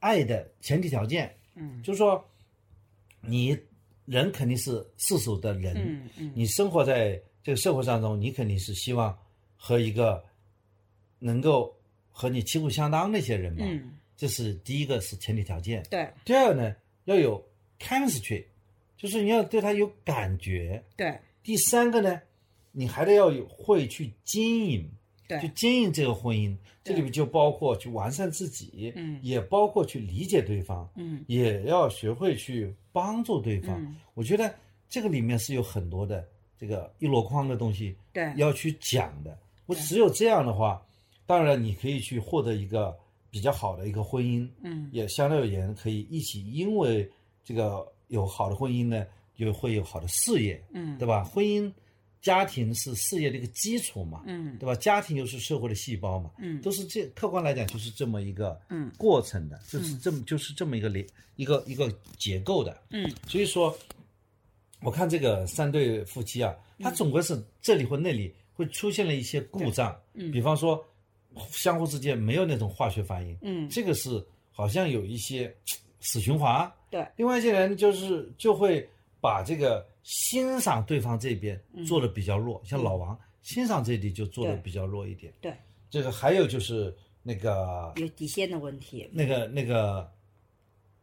[0.00, 1.82] 爱的前提条件，嗯。
[1.82, 2.24] 就是说
[3.20, 3.58] 你
[4.06, 6.32] 人肯定是世俗的人，嗯嗯。
[6.34, 9.16] 你生活在这个社会当中，你肯定是希望
[9.56, 10.24] 和一个
[11.18, 11.75] 能够
[12.18, 15.82] 和你旗鼓相当那些人嘛，嗯，这是第一个是前提条件。
[15.90, 17.46] 对第二呢，要有
[17.78, 18.42] chemistry，
[18.96, 20.82] 就是你要对他有感觉。
[20.96, 22.18] 对第三个呢，
[22.72, 24.80] 你还得要有会去经营，
[25.28, 26.56] 去对，经营这个婚姻。
[26.82, 33.78] 这里面就包括去完善自己，嗯也包括去理解对方，嗯也要学会去帮助对方。
[33.78, 34.54] 嗯我觉得
[34.88, 39.36] 这个里面是有很多的这个一箩筐的东西对要去讲的。
[39.66, 40.80] 我只有这样的话，
[41.26, 42.96] 当然你可以去获得一个
[43.30, 44.88] 比较好的一个婚姻，嗯。
[44.92, 47.10] 也相对而言可以一起，因为
[47.44, 49.04] 这个有好的婚姻呢，
[49.34, 50.96] 就会有好的事业，嗯。
[50.96, 51.24] 对吧？
[51.24, 51.70] 婚姻、
[52.22, 54.56] 家庭是事业的一个基础嘛，嗯。
[54.58, 54.74] 对吧？
[54.76, 56.60] 家庭又是社会的细胞嘛，嗯。
[56.62, 58.90] 都是这客观来讲就是这么一个嗯。
[58.96, 61.04] 过程的，就是这么就是这么一个连
[61.34, 62.80] 一个一个结构的。
[62.90, 63.10] 嗯。
[63.26, 63.76] 所以说，
[64.80, 70.30] 我看这个三对夫妻啊，他总归是这里或那里会出现了一些故障，嗯。
[70.30, 70.82] 比方说
[71.50, 73.68] 相互之间没有那种化学反应，嗯。
[73.68, 75.54] 这个是好像有一些
[76.00, 76.70] 死循环。
[76.90, 78.88] 对，另外一些人就是就会
[79.20, 85.32] 把这个欣赏对方这边做的比较弱，像老王欣赏这里就做的比较弱一点。
[85.40, 85.52] 对，
[85.90, 89.08] 这个还有就是那个有底线的问题。
[89.12, 90.10] 那个那个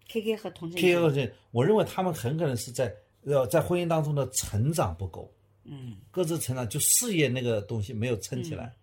[0.10, 5.32] K K 和童振 K 杰 O 这，我认为他们很可能是在呃在婚姻当中的成长不够，
[5.64, 5.98] 嗯。
[6.12, 8.74] 各自成长就事业那个东西没有撑起来，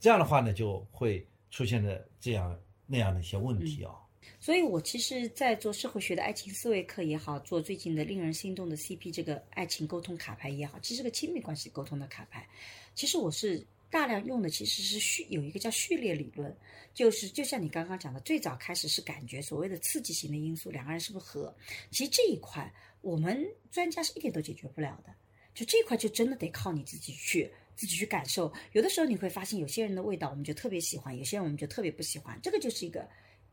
[0.00, 3.92] 这样的话呢就会出现的这样那样的一些问题啊、
[4.40, 12.48] 所以我其实，在做社会学的爱情思维课也好，做最近的令人心动的 CP 这个爱情沟通卡牌也好，其实是个亲密关系沟通的卡牌。
[12.94, 16.54] 其实我是大量用的其实是序有一个叫序列理论，
[16.94, 21.54] 就是就像你刚刚讲的，最早开始是感觉所谓的刺激型的因素，两个人是不是合？
[21.90, 25.12] 其实这一块我们专家是一点都解决不了的。
[25.54, 28.52] 就这一块就真的得靠你自己去自己去感受。
[28.72, 33.08] 有的时候你会发现，有些人的味道我们就特别喜欢，有些人我们就特别不喜欢，这个就是一个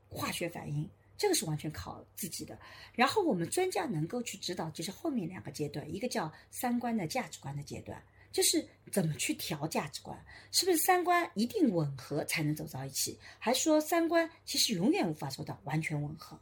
[0.10, 0.90] 化学反应。
[1.18, 2.60] 这个是完全靠自己的，
[2.94, 8.04] 然后我们专家能够去指导，就是后面两个阶段，一个叫三观的价值观的阶段，
[8.34, 10.22] 就是怎么去调价值观，
[10.52, 16.38] 是不是三观一定吻合才能走到一起，还是说三观其实永远无法做到完全吻合？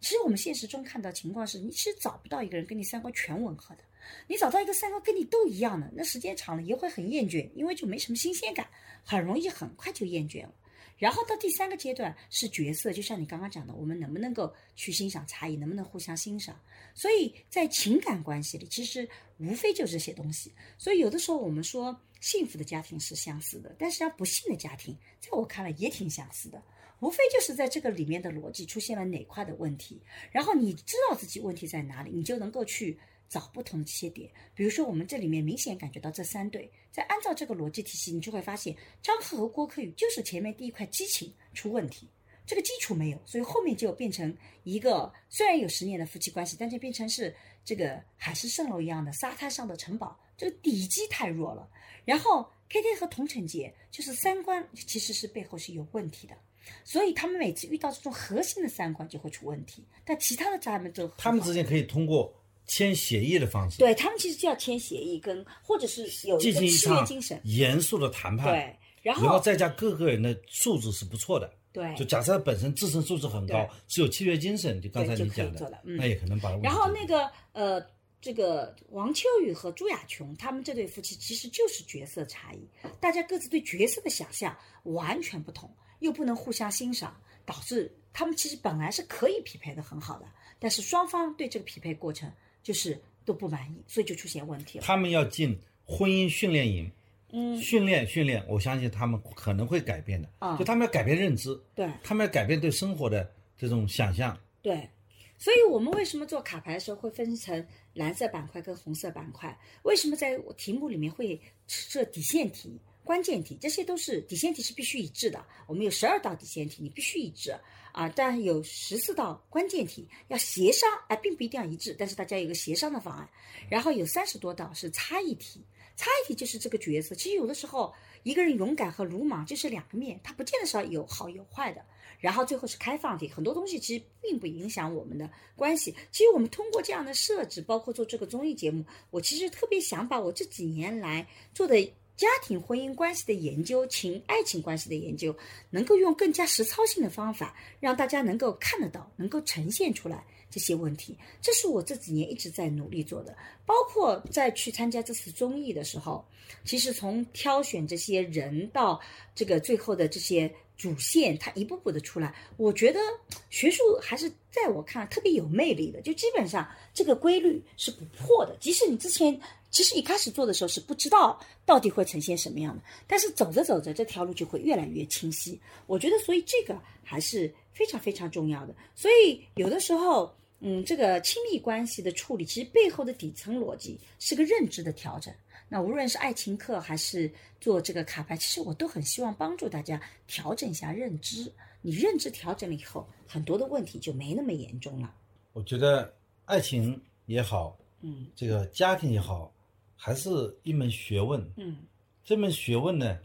[0.00, 3.84] 其实我们现实中看到情况是，你其实找不到一个人跟你三观全吻合的，
[4.26, 8.68] 你找到一个三观跟你都一样的，那时间长了也会很厌倦，因为就没什么新鲜感，
[9.04, 10.54] 很容易很快就厌倦了。
[10.98, 16.58] 然后到第三个阶段是角色，就像你刚刚讲的，我们能不能够去欣赏差异，能不能互相欣赏？
[16.94, 19.06] 所以在情感关系里，其实
[19.38, 20.52] 无非就这些东西。
[20.78, 26.62] 所以有的时候我们说幸福的家庭是相似的，但实际上不幸的家庭，在我看来也挺相似的。
[27.00, 30.00] 无非就是在这个里面的逻辑出现了哪块的问题，
[30.32, 32.98] 然后你知道自己问题在哪里，你就能够去
[33.28, 34.30] 找不同的切点。
[34.54, 42.08] 比如说，我们这里面明显感觉到这三对，在按照这个逻辑体系，你就会发现张赫和郭柯宇就是前面第一块激情出问题，
[42.46, 51.68] 这个基础没有，所以后面就变成一个虽然有十年的夫妻关系，但就变成是这个海市蜃楼一样的沙滩上的城堡，这个底基太弱了。
[52.04, 56.34] 然后 K K 和童晨杰就是三观其实是背后是有问题的。
[56.82, 62.34] 所以他们每次遇到这种核心的三观就会出问题，但其他的渣们都他们之间可以通过
[62.66, 68.58] 签协议的方式，对他们其实就要签协议，跟或者是有一个契约精神，严肃的谈判，对，
[69.02, 71.52] 然然后后再加各个人的素质是不错的。
[71.72, 77.78] 对就假设他本身自身素质很高，是有契约精神，就刚才你讲的，嗯那也可能把然后那个呃，
[78.18, 82.66] 这个王秋雨和朱亚琼他们这对夫妻其实就是角色差异，
[82.98, 87.14] 大家各自对角色的想象完全不同，又不能互相欣赏，
[87.44, 90.26] 导致他们其实本来是可以匹配的很好的，
[90.58, 92.32] 但是双方对这个匹配过程
[92.66, 94.84] 就是都不满意，所以就出现问题了。
[94.84, 96.90] 他们要进婚姻训练营，
[97.30, 100.28] 嗯，训练训练，我相信他们可能会改变的。
[100.40, 104.36] 啊就他们要改变认知，对他们要改变对生活的这种想象。
[104.62, 104.90] 对，
[105.38, 107.64] 所以我们为什么做卡牌的时候会分成
[107.94, 109.56] 蓝色板块跟红色板块？
[109.84, 113.56] 为什么在题目里面会设底线题、关键题？
[113.60, 115.46] 这些都是底线题是必须一致的。
[115.68, 117.54] 我们有十二道底线题，你必须一致
[117.96, 123.26] 啊，但有十四道关键题要协商，哎，并不一定要一致，但是大家有个协商的方案。
[123.70, 125.64] 然后有三十多道是差异题，
[125.96, 127.14] 差异题就是这个角色。
[127.14, 131.82] 其实有的时候一个人勇敢和鲁莽就是两个面，他不见得是要有好有坏的。
[132.20, 135.94] 然后最后是开放题，很多东西其实并不影响我们的关系。
[136.12, 141.76] 其实我们通过这样的设置，包括做这个综艺节目，我其实特别想把我这几年来做的
[142.16, 145.36] 家庭婚姻关系的研究、情爱情关系的研究，
[145.70, 151.16] 能够用更加实操性的方法，让大家能够看得到，能够呈现出来这些问题。
[151.42, 153.36] 这是我这几年一直在努力做的，
[153.66, 156.24] 包括在去参加这次综艺的时候，
[156.64, 159.00] 其实从挑选这些人到
[159.34, 160.50] 这个最后的这些。
[160.78, 163.00] 主线它一步步的出来，我觉得
[163.48, 168.54] 学术还是在我看来特别有魅力的，就基本上这个规律是不破的。
[168.60, 169.40] 即使你之前
[169.70, 175.60] 其实一开始做的时候是不知道到底会呈现什么样的，但是走着走着这条路就会越来越清晰。
[175.86, 178.74] 我觉得，所以这个还是非常非常重要的。
[178.94, 185.32] 所以有的时候，嗯，这个亲密关系的处理，其实背后的底层逻辑是个认知的调整。
[185.68, 191.52] 那无论是爱情课还是做这个卡牌，其实我都很希望帮助大家调整一下认知。
[191.82, 195.12] 你认知调整了以后，很多的问题就没那么严重了。
[195.52, 196.14] 我觉得
[196.44, 199.52] 爱情也好，嗯这个家庭也好，
[199.96, 200.30] 还是
[200.62, 201.44] 一门学问。
[201.56, 201.78] 嗯
[202.24, 203.18] 这门学问呢，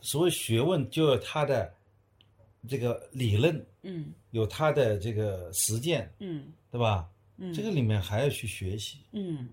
[0.00, 1.72] 所谓学问就有它的
[2.68, 7.08] 这个理论，嗯有它的这个实践，嗯对吧？
[7.38, 8.98] 嗯，这个里面还要去学习。
[9.12, 9.48] 嗯，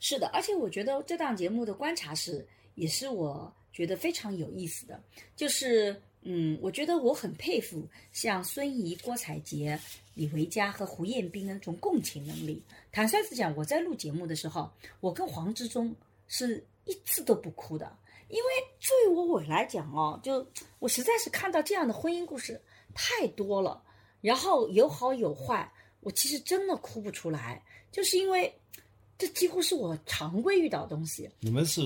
[0.00, 5.02] 是的，而且我觉得这档节目的观察室也是我觉得非常有意思的，
[5.34, 9.78] 就是嗯，我觉得我很佩服像孙怡、郭采洁、
[10.18, 12.60] 李维嘉和胡彦斌的那种共情能力。
[12.90, 15.94] 坦率地讲，我在录节目的时候，我跟黄志忠
[16.26, 17.96] 是一次都不哭的，
[18.26, 18.50] 因为
[18.80, 20.44] 对于我我来讲哦，就
[20.80, 22.60] 我实在是看到这样的婚姻故事
[22.92, 23.80] 太多了，
[24.20, 27.62] 然后有好有坏，我其实真的哭不出来，
[27.92, 28.52] 就是因为
[29.16, 31.30] 这几乎是我常规遇到的东西。
[31.38, 31.80] 你们是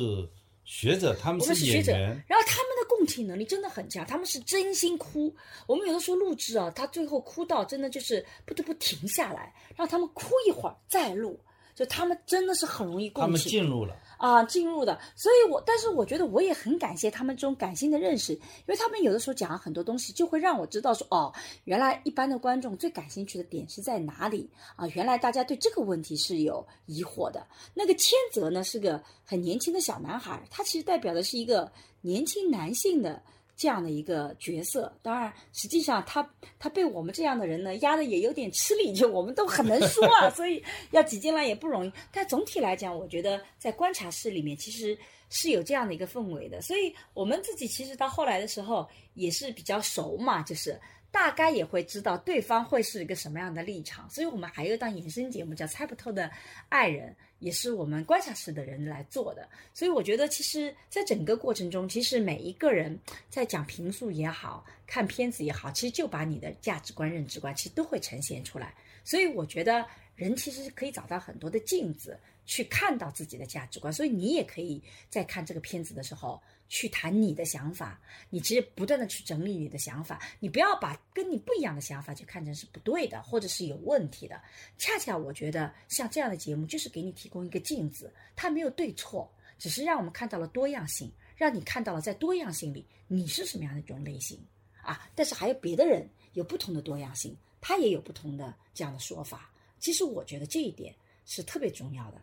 [0.64, 2.71] 学者，他们是学者，演员，然后他们的
[3.02, 5.34] 共情能力真的很强，他们是真心哭。
[5.66, 11.36] 我们有的时候录制啊，他最后哭到真的就是不得不停下来，让他们哭一会儿再录，
[11.74, 13.26] 就他们真的是很容易共情。
[13.26, 13.96] 他们进入了。
[14.18, 21.34] 啊进入的，所以我但是我觉得我也很感谢他们这种感性的认识，因为他们有的时候讲很多东西，就会让我知道说哦，
[21.64, 24.86] 原来一般的观众最感兴趣的点是在哪里啊？
[24.94, 27.44] 原来大家对这个问题是有疑惑的。
[27.74, 31.72] 那个千泽呢是个很年轻的小男孩，他其实代表的是一个
[32.02, 33.22] 年轻男性的。
[33.54, 36.28] 这样的一个角色，当然，实际上他
[36.58, 41.92] 他被我们这样的人呢压的也有点吃力，就我们都很能说啊， 所以要挤进来也不容易。
[42.10, 44.98] 但总体来讲，我觉得在观察室里面其实
[45.28, 50.76] 是有这样的一个氛围的，所以我们自己其实到后来的时候也是比较熟嘛，就是
[51.12, 56.28] 大概也会知道对方会是一个什么样的立场，所以我们还有一档衍生节目叫《猜不透的
[56.70, 57.10] 爱人》。
[57.42, 62.96] 也是我们观察室的人来做的，所以我觉得，其实，在整个过程中，其实每一个人
[63.28, 68.72] 在讲评述也好看片子也好，其实就把你的价值观、认知观，其实都会呈现出来。
[69.02, 69.84] 所以我觉得，
[70.14, 72.16] 人其实是可以找到很多的镜子，
[72.46, 73.92] 去看到自己的价值观。
[73.92, 74.80] 所以你也可以
[75.10, 76.40] 在看这个片子的时候，
[76.72, 78.00] 去谈你的想法。
[78.30, 84.42] 你其实不断的去整理你的想法，你不要把跟你不一样的想法就看成是不对的，或者是有问题的。
[84.78, 94.40] 恰恰我觉得像这样的节目，就是给你提供一个镜子，它没有对错，只是让我们看到了多样性，让你看到了在多样性里你是什么样的一种类型
[94.80, 95.06] 啊。
[95.14, 99.50] 但是还有别的人有不同的多样性，他也有不同的这样的说法。
[99.78, 100.94] 其实我觉得这一点
[101.26, 102.22] 是特别重要的。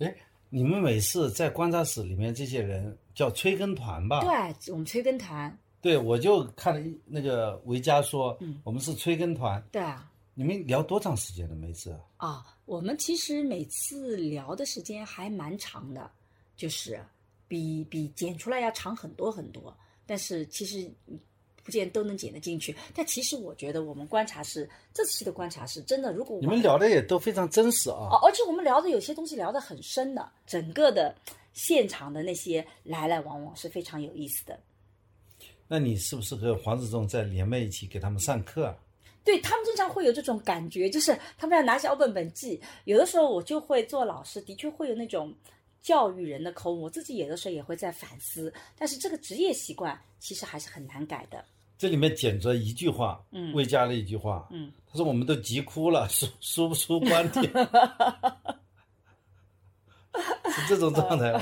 [0.00, 0.16] 哎，
[0.54, 4.20] 你们每次在观察室里面这些人叫催更团吧？
[4.20, 9.66] 对，我们催更团，对，我就看了一那个维嘉说，嗯我们是催更团。
[9.72, 10.12] 对啊。
[10.34, 12.28] 你们聊多长时间了每次啊？
[12.28, 16.10] 啊，我们其实每次聊的时间还蛮长的，
[16.54, 17.02] 就是
[17.48, 19.74] 比比剪出来要长很多很多。
[20.04, 21.18] 但是其实嗯
[21.62, 22.74] 不见都能剪得进去。
[22.94, 28.08] 但其实我觉得我们观察室这次的观察室真的，如果我你们聊的也都非常真实啊。
[28.10, 31.14] 哦，而且我们聊的有些东西聊得很深的，整个的
[31.52, 34.58] 现场的那些来来往往是非常有意思的。
[35.68, 38.76] 那你是不是和黄子忠在连麦一起给他们上课啊？
[39.24, 42.60] 对他们经常会有这种感觉，就是他们要拿小本本记。
[42.84, 45.32] 有的时候我就会做老师，的确会有那种
[45.82, 48.52] 教育人的口吻，我自己有的时候也会在反思。
[48.78, 51.44] 但是这个职业习惯其实还是很难改的。
[51.76, 57.42] 这里面简直一句话，嗯魏加的一句话，嗯，他说我们都急哭了，说 说不出观点，
[60.52, 61.40] 是这种状态吗？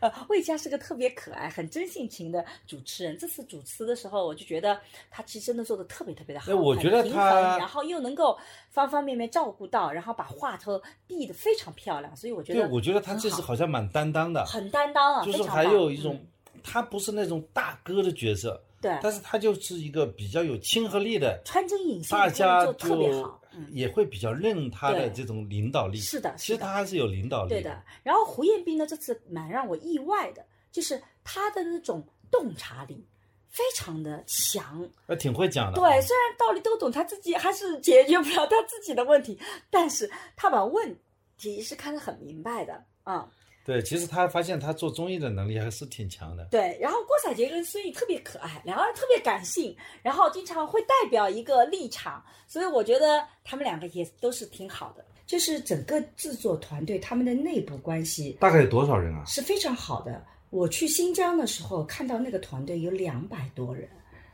[0.00, 3.16] 呃，魏佳是个特别可爱、很真性情的主持人。
[3.18, 4.78] 这次主持的时候，我就觉得
[5.10, 8.38] 他其实真的做的特别特别的好，哎我觉得很平衡他然后又能够
[8.70, 16.14] 方方面面照顾到，然后把话头避得非常漂亮，所以我觉得对，得我觉得他这次好像蛮担当的，很担当啊，就是还有一种
[16.54, 23.47] 嗯，他不是那种大哥的角色，对但是他就是一个比较有亲和力的，穿针引线，大家做得特别就好，嗯。
[23.70, 25.98] 也会比较认他的这种领导力。
[25.98, 27.82] 是的其实他还是有领导力对的。
[28.02, 33.06] 然后胡彦斌呢，这次蛮让我意外的，就是他的那种洞察力
[33.48, 34.88] 非常的强。
[35.06, 35.80] 呃，挺会讲的。
[35.80, 39.38] 对，虽然道理都懂，他自己还是解决不了他自己的问题，
[39.70, 40.96] 但是他把问
[41.36, 43.30] 题是看得很明白的啊、
[43.68, 46.48] 对，其实他发现他做综艺的能力还是挺强的。
[46.50, 55.04] 对，然后郭采洁跟孙俪特别可爱，两个人特别感性，然后经常会代表一个立场，所以我觉得他们两个也都是挺好的。
[55.26, 59.22] 就是整个制作团队他们的内部关系大概有多少人啊？
[59.26, 60.24] 是非常好的。
[60.48, 63.86] 我去新疆的时候，看到那个团队有两百多人，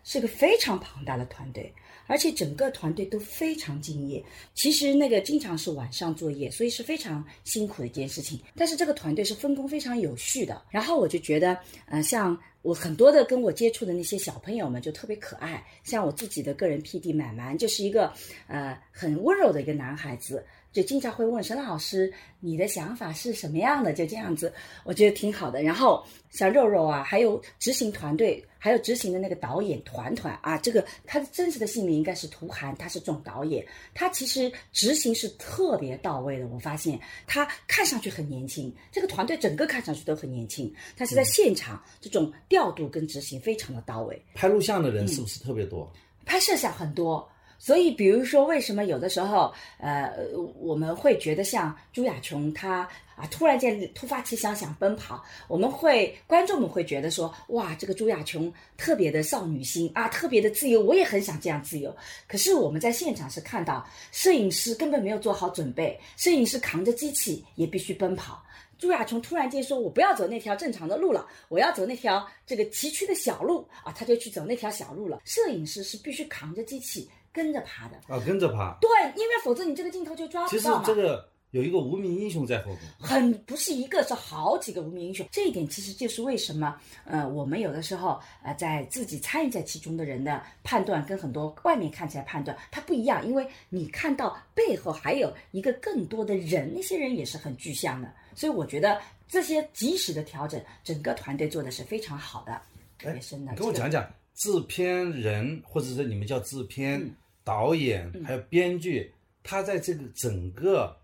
[0.05, 1.75] 是个非常庞大的团队，
[2.07, 4.23] 而且整个团队都非常敬业。
[4.55, 8.41] 其实那个经常是晚上作业，所以是非常辛苦的一件事情。
[8.55, 10.63] 但是这个团队是分工非常有序的。
[10.71, 18.13] 然后我就觉得，呃，像我很多的跟我接触的那些小朋友们就特别可爱，像我自己的个人 PD 满满就是一个
[18.47, 20.45] 呃很温柔的一个男孩子。
[20.75, 23.93] 就经常会问沈老师，你的想法是什么样的？
[23.93, 24.53] 就这样子，
[24.83, 25.63] 我觉得挺好的。
[25.63, 33.65] 然后像肉肉啊，还有执行团队，还有执行的那个导演团团啊，这个他的真实的姓名应该是涂涵，他是总导演，
[33.95, 36.49] 他其实执行是特别到位的。
[36.49, 44.21] 我发现他看上去很年轻，这个团队整个看上去都很年轻，但是在现场这种调度跟执行非常的到位。
[44.35, 45.89] 拍录像的嗯人是不是特别多？
[46.27, 47.29] 拍摄下很多，
[47.65, 50.13] 所以比如说为什么有的时候，呃，
[50.61, 52.87] 我们会觉得像朱亚琼她
[53.17, 61.97] 啊突然间突发奇想想奔跑，我们会观众们会觉得说，哇，这个朱亚琼特别的少女心啊，特别的自由，我也很想这样自由。
[62.29, 68.45] 可是我们在现场是看到摄影师根本没有做好准备，摄影师扛着机器也必须奔跑。
[68.77, 75.23] 朱亚琼突然间说：“我不要走那条正常的路了，我要走那条这个崎岖的小路啊！”他就去走那条小路了。
[75.25, 78.79] 摄影师是必须扛着机器跟着爬的，啊，跟着爬。
[78.81, 80.85] 对，因为否则你这个镜头就抓不到嘛。
[80.87, 82.81] 这个有一个无名英雄在后面。
[82.99, 85.27] 很不是一个，是好几个无名英雄。
[85.33, 98.13] 这一点其实就是为什么，呃，我们有的时候，呃，在自己参与在其中的人的判断，跟很多外面看起来判断它不一样，因为你看到背后还有一个更多的人，那些人也是很具象的。
[98.37, 102.61] 所以我觉得这些及时的调整，整个团队做的是非常好的，
[102.99, 103.51] 特别深的。
[103.53, 107.15] 你跟我这个讲讲制片人，或者是你们叫制片、嗯
[107.45, 110.97] 导演，还有编剧，他在这个整个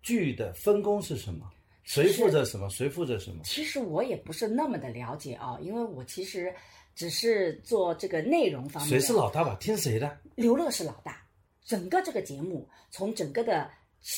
[0.00, 1.50] 剧的分工是什么？
[1.82, 2.68] 谁负责什么？
[2.70, 3.42] 谁负责什么？
[3.44, 6.54] 其实我也不是那么的了解啊，因为我其实
[6.94, 8.90] 只是做这个内容方面。
[8.90, 9.56] 谁是老大吧？
[9.58, 10.18] 听谁的？
[10.34, 11.20] 刘乐是老大，
[11.64, 13.70] 整个这个节目从整个的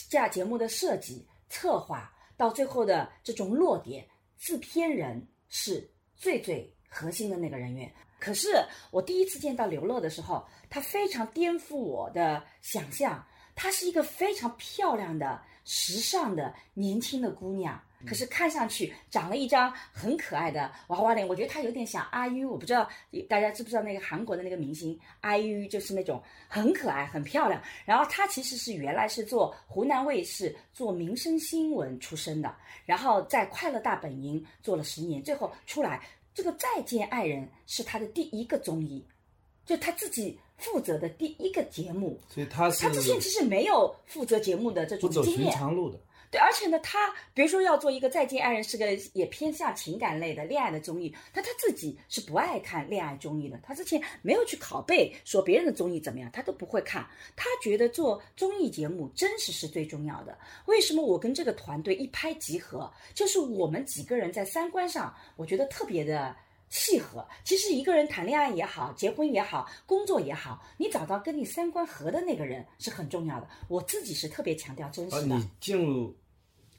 [0.08, 4.06] 架节目的设计、策划到最后的这种落点，
[4.36, 7.90] 制片人是最最核心的那个人员。
[8.18, 8.48] 可是
[8.90, 13.22] 我第一次见到刘乐的时候，她非常颠覆我的想象，
[13.54, 17.78] 她是一个非常漂亮的、时尚的年轻的姑娘。
[18.06, 22.88] 可是看上去长了一张很可爱的娃娃脸，我觉得她有点像阿 U，我不知道
[23.28, 27.62] 大家知不知道那个韩国的那个明星 IU，就是那种很可爱、很漂亮。
[27.84, 32.56] 然后她其实是原来是做湖南卫视做民生新闻出身的，
[32.86, 36.00] 然后在快乐大本营做了十年，最后出来
[36.32, 39.06] 这个《再见爱人》是她的第一个综艺，
[39.66, 42.20] 就她自己负责的第一个节目。
[42.28, 45.98] 所以他是他之前其实没有负责节目的这不走寻种经验，常路的。
[46.32, 53.58] 对，而且呢，他比如说要做一个《再见爱人》，是个也偏向情感类的恋爱的综艺，但他自己是不爱看恋爱综艺的。
[53.64, 57.04] 他之前没有去拷贝说别人的综艺怎么样，他都不会看。
[57.34, 60.38] 他觉得做综艺节目真实是最重要的。
[60.66, 62.88] 为什么我跟这个团队一拍即合？
[63.12, 66.36] 就是我们几个人在三观上，我觉得特别的。
[66.70, 73.48] 契合，其实一个人谈恋爱也好，结婚也好，工作也好，你找到跟你三观合的那个人是很重要的。
[73.68, 75.36] 我自己是特别强调真，实的。
[75.36, 76.16] 你进入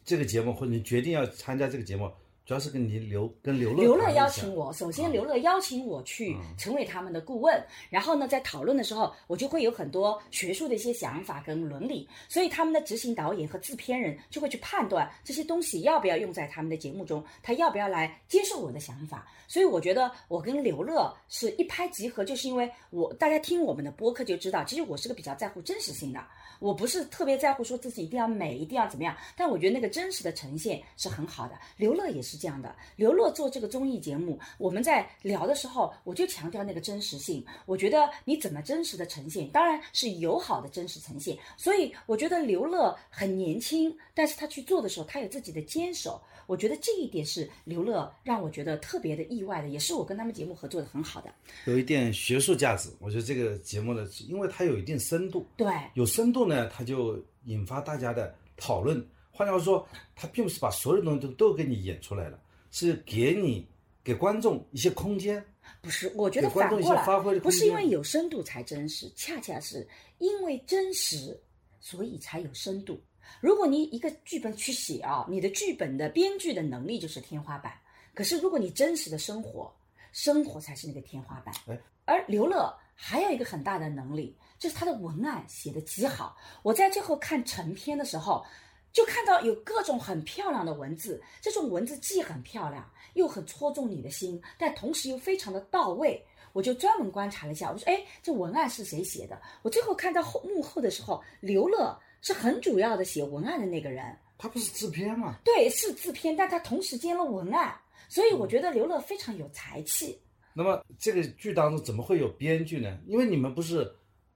[0.05, 2.09] 这个节目，或者你决定要参加这个节目，
[2.51, 19.25] 主要是跟你刘跟刘乐刘乐邀请我，首先刘乐邀请我去成为他们的顾问，然后呢，在讨论的时候，我就会有很多学术的一些想法跟伦理，所以他们的执行导演和制片人就会去判断这些东西要不要用在他们的节目中，他要不要来接受我的想法。
[19.47, 26.21] 所以我觉得我跟刘乐是一拍即合，就是因为我大家听我们的播客就知道，其实我是个比较在乎真实性的，
[26.61, 31.57] 我不是特别在乎说自己一定要美，一定要怎么样，但我觉得那个真实的呈现是很好的。
[31.75, 37.43] 刘乐也是这样的，刘乐做这个综艺节目，我们在聊的时候，我就强调那个真实性。
[37.65, 41.35] 我觉得你怎么真实的呈现，当然是友好的真实呈现。
[41.57, 46.21] 所以我觉得刘乐很年轻，但是他去做的时候，他有自己的坚守。
[46.51, 51.33] 我觉得这一点是刘乐让我觉得特别的意外的，也是我跟他们节目合作的很好的。
[51.65, 52.89] 有一点学术价值。
[52.99, 59.01] 我觉得这个节目呢，因为它有一定深度，对，有深度呢，它就引发大家的讨论。
[59.31, 62.37] 换句话说，它并不是把所有东西都都给你演出来了，
[62.69, 63.65] 是给你
[64.03, 65.41] 给观众一些空间。
[65.81, 69.87] 不是，我觉得反过来发挥不是因为有深度才真实，恰恰是
[70.17, 71.39] 因为真实，
[71.79, 73.01] 所以才有深度。
[73.39, 77.73] 如果你一个剧本去写啊，你的剧本的编剧的能力就是天花板。
[78.13, 79.73] 可是如果你真实的生活，
[80.11, 81.55] 生活才是那个天花板。
[81.67, 86.35] 哎而刘乐还有一个很大的能力，就是他的文案写的极好。
[86.61, 88.43] 我在最后看成片的时候，
[88.91, 96.21] 就看到有各种很漂亮的文字，这种文字既很漂亮，又很戳中你的心，但同时又非常的到位。
[96.53, 99.41] 我就专门观察了一下，我说，哎，这文案是谁写的？
[99.61, 104.05] 我最后看到后幕后的时候，刘乐是很主要的写文案的那个人。
[104.37, 105.37] 他不是制片吗？
[105.43, 107.75] 对，是制片，但他同时兼了文案，
[108.09, 110.19] 所以我觉得刘乐非常有才气。
[110.53, 112.97] 那么这个剧当中怎么会有编剧呢？
[113.05, 113.89] 因为你们不是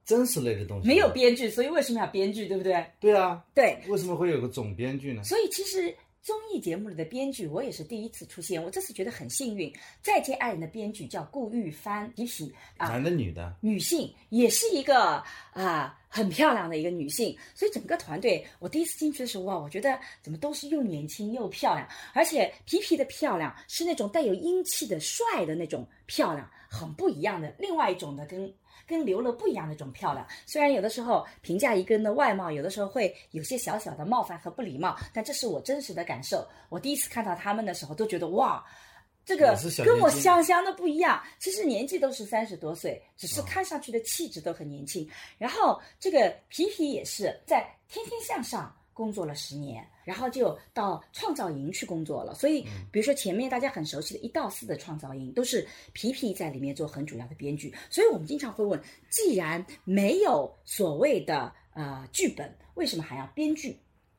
[0.04, 1.10] 真实类的东西，没有。
[1.10, 2.86] 编剧，所以为什么要编剧，对不对？
[3.00, 5.24] 对啊，对，为什么会有个总编剧呢？
[5.24, 9.68] 所以其实综艺节目里的编剧，我也是第一次出现，我这次觉得很幸运。
[10.02, 13.56] 《再见爱人》的编剧叫顾玉帆，皮皮啊，男的女的？
[13.60, 15.22] 女性，也是一个
[15.52, 28.50] 啊很漂亮的一个女性，所以整个团队，我第一次进去的时候，哇，我觉得怎么都是又年轻又漂亮，而且皮皮的漂亮是那种带有英气的帅的那种漂亮，很不一样的，另外一种的跟。
[28.88, 36.46] 跟刘乐不一样的一种漂亮，虽然有的时候评价一个人的外貌，有的时候会有些小小的冒犯和不礼貌，但这是我真实的感受。
[36.68, 38.64] 我第一次看到他们的时候，都觉得哇，
[39.26, 41.20] 这个跟我想象的不一样。
[41.40, 45.06] 其实年纪都是三十多岁，只是看上去的气质都很年轻。
[45.36, 52.34] 然后这个皮皮也是在《天天向上》工作了十年，然后就到创造营去工作了。
[52.36, 52.62] 所以，
[52.92, 57.74] 比如说前面大家很熟悉的一到四的创造营，都是皮皮在里面做很主要的编剧。
[57.90, 63.76] 所以我们经常会问：既然没有所谓的呃剧本，为什么还要编剧？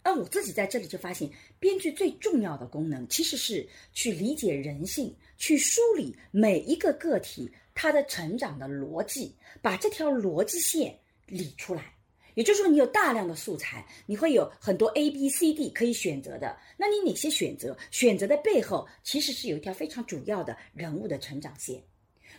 [0.08, 1.30] 而我自己在这里就发现，
[1.60, 11.94] 编剧最重要的功能其实是去理解人性，去梳理每一个个体他的成长的逻辑，把这条逻辑线理出来。
[12.36, 16.58] 也就是说，你有大量的素材，你会有很多 A、B、C、D 可以选择的。
[16.78, 17.78] 那你哪些选择？
[17.92, 21.84] 选择的背后其实是有一条非常主要的人物的成长线。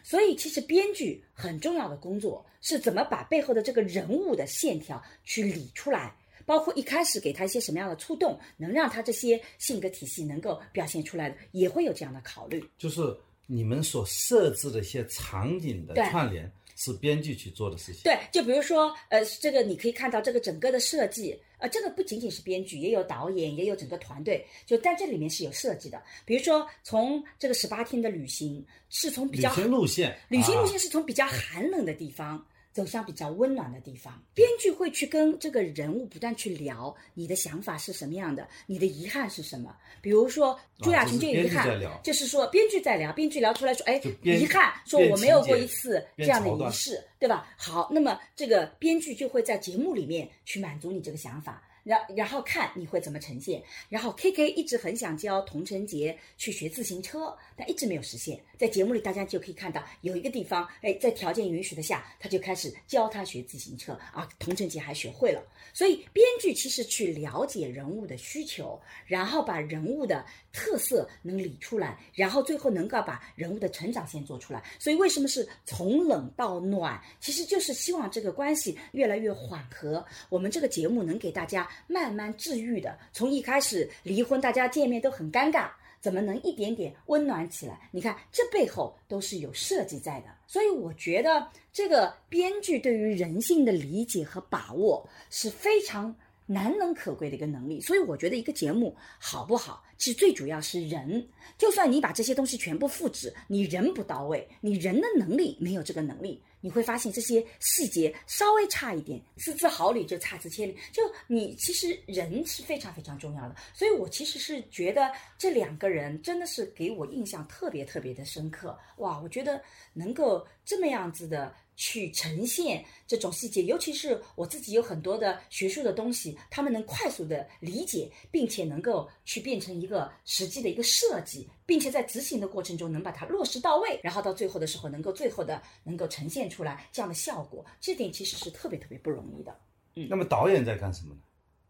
[0.03, 6.17] 所以，其实编剧很重要的工作是怎么把背后的这个人物的线条去理出来，
[6.49, 12.65] 包括一开始给他一些什么样的触动，能让他这些性格体系能够表现出来的，也会有这样的考虑。
[12.79, 13.15] 就是
[13.47, 18.01] 你们所设置的一些场景的串联，是编剧去做的事情。
[18.05, 26.03] 对，就比如说，呃，这个你可以看到这个整个的设计，呃，这个不仅仅是编剧，也有导演，也有整个团队，就在这里面是有设计的。
[26.25, 32.43] 比如说，从这个十八天的旅行，是从比较旅行路线，旅行路啊线是从比较寒冷的地方。
[32.79, 39.75] 走向比较温暖的地方，编剧会去跟这个人物不断去聊，你的想法是什么样的，你的遗憾是什么？
[40.01, 47.53] 比如说朱亚琼这就有遗憾，就是说编剧在聊，编剧聊出来说，哎遗憾，说我没有过一次这样的仪式，对吧？
[47.57, 51.61] 好，那么这个编剧就会在节目里面去满足你这个想法。
[51.89, 53.63] 然然后看你会怎么呈现。
[53.89, 58.39] 然后 K K 一直很想教童晨杰去学自行车，但一直没有实现。
[58.59, 65.43] 在节目里大家就可以看到有一个地方，哎，在条件允许的下，他就开始教他学自行车啊，童晨杰还学会了。
[65.73, 70.27] 所以编剧其实去了解人物的需求，然后把人物的
[70.59, 74.61] 特色能理出来，然后最后能够把人物的成长线做出来。
[74.77, 77.01] 所以为什么是从冷到暖？
[77.21, 80.05] 其实就是希望这个关系越来越缓和。
[80.29, 85.71] 我们这个节目能给大家慢慢治愈的，从一开始离婚，大家见面都很尴尬。
[86.01, 87.89] 怎么能一点点温暖起来？
[87.91, 90.27] 你看，这背后都是有设计在的。
[90.47, 96.15] 所以我觉得这个编剧对于人性的理解和把握是非常
[96.49, 97.81] 难能可贵的一个能力。
[97.81, 101.29] 所以我觉得一个节目好不好，其实最主要是人。
[101.57, 110.77] 就算你把这些东西全部复制，你人不到位，你人的能力没有这个能力，你会发现这些细节稍微差一点，失之毫厘就差之千里。
[110.93, 113.55] 就你其实人是非常非常重要的。
[113.75, 118.79] 所以我其实是觉得这两个人真的是给我印象特别特别的深刻。
[118.97, 119.63] 哇，我觉得
[119.93, 121.55] 能够这么样子的。
[121.79, 139.57] 去呈现这种细节，尤其是我自己有很多的学术的东西，他们能快速的理解，并且能够去变成一个实际的一个设计，并且在执行的过程中能把它落实到位，然后到最后的时候能够最后的能够呈现出来这样的效果，这点其实是特别特别不容易的。
[139.95, 141.21] 嗯那么导演在干什么呢？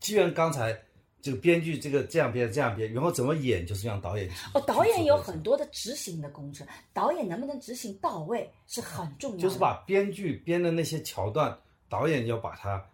[0.00, 0.87] 既然刚才。
[1.20, 9.42] 这个编剧这个这样编这样编，然后怎么演就是让导演哦，导演有很多的执行的工程，导演能不能执行到位是很重要的。
[9.42, 11.58] 就是把编剧编的那些桥段，
[11.88, 12.84] 导演要把它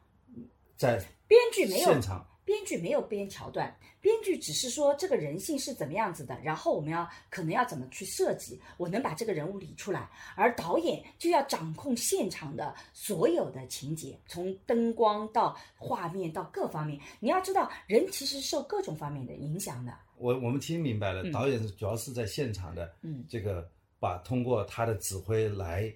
[0.77, 0.97] 在
[1.29, 2.27] 编剧没有现场。
[2.45, 17.01] 编剧没有编桥段，编剧只是说这个人性是怎么样子的，然后我们要可能要怎么去设计，我能把这个人物理出来，而导演就要掌控现场的所有的情节，从灯光到画面到各方面。
[17.21, 19.93] 你要知道，人其实受各种方面的影响的。
[20.19, 23.69] 我我们听明白了，导演主要是在现场的，嗯，这个
[23.99, 25.93] 把通过他的指挥来。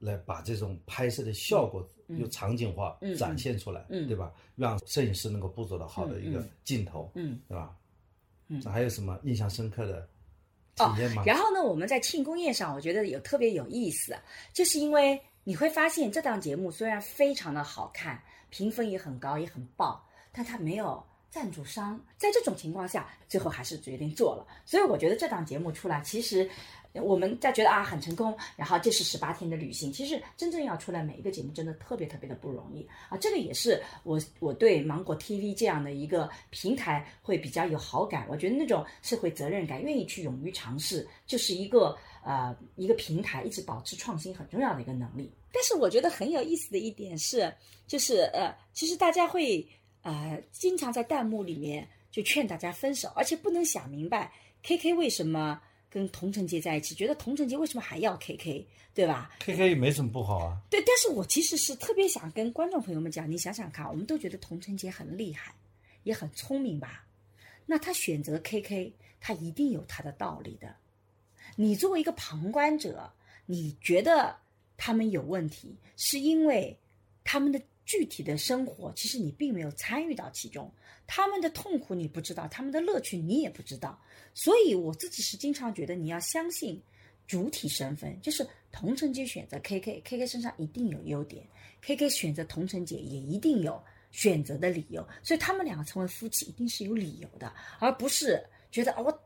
[0.00, 1.86] 来把这种拍摄的效果
[2.18, 4.32] 又场景化展现出来，对吧？
[4.56, 7.76] 让摄影师能够捕捉到好的一个镜头，对吧？
[8.48, 10.08] 嗯，还有什么印象深刻的
[10.74, 11.22] 体验吗？
[11.24, 14.16] 然后呢，我们在庆功宴上，我觉得有特别有意思，
[14.52, 21.98] 就是因为你会发现这档节目虽然非常的好看，评分也很高，也很爆，但它没有赞助商。
[22.18, 24.46] 在这种情况下，最后还是决定做了。
[24.66, 26.48] 所以我觉得这档节目出来，其实。
[26.94, 29.92] 我们在觉得啊很成功，然后这是十八天的旅行。
[29.92, 33.16] 其实真正要出来每一个节目，真的特别特别的不容易啊！
[33.16, 38.26] 这个也是我我对芒果 TV 这样的一个平台会比较有好感。
[38.28, 45.32] 我觉得那种社会责任感，愿意去勇于尝试，就是一个呃一个平台一直保持创新很重要的一个能力。
[45.52, 47.54] 但是我觉得很有意思的一点是，
[47.86, 49.64] 就是呃，其实大家会
[50.02, 54.32] 呃经常在弹幕里面就劝大家分手，而且不能想明白
[54.62, 55.60] KK 为什么。
[55.92, 58.64] 跟童承杰在一起，觉得童承杰为什么还要 K K，
[58.94, 60.56] 对吧？K K 也没什么不好啊。
[60.70, 65.52] 对，但是我其实是特别想跟观众朋友们讲，你想想看，我们都觉得童承杰很厉害，
[66.04, 67.04] 也很聪明吧？
[67.66, 70.76] 那他选择 K K，他一定有他的道理的。
[71.56, 73.12] 你作为一个旁观者，
[73.46, 74.36] 你觉得
[74.76, 76.78] 他们有问题，是因为
[77.24, 77.60] 他们的
[77.90, 80.72] 具体的生活，其实你并没有参与到其中。
[81.08, 84.00] 他们的痛苦你不知道，他们的乐趣你也不知道，
[84.32, 86.80] 所以我自己是经常觉得你要相信
[87.26, 91.44] 主体身份，就是童承杰选择 K K，K K 身上一定有优点
[91.80, 98.40] ，K K 选择同城姐也一定有选择的理由，所以他们两个成为夫妻一定是有理由的，而不是
[98.70, 99.22] 觉得啊我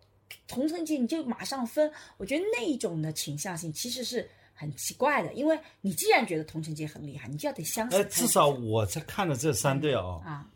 [0.49, 7.99] 童承杰你就马上分，我觉得那一种的倾向性其实是很奇怪的，因为你既然觉得童承杰很厉害，你就要得相信。
[7.99, 10.23] 呃，至少我在看了这三对哦。
[10.25, 10.49] 啊。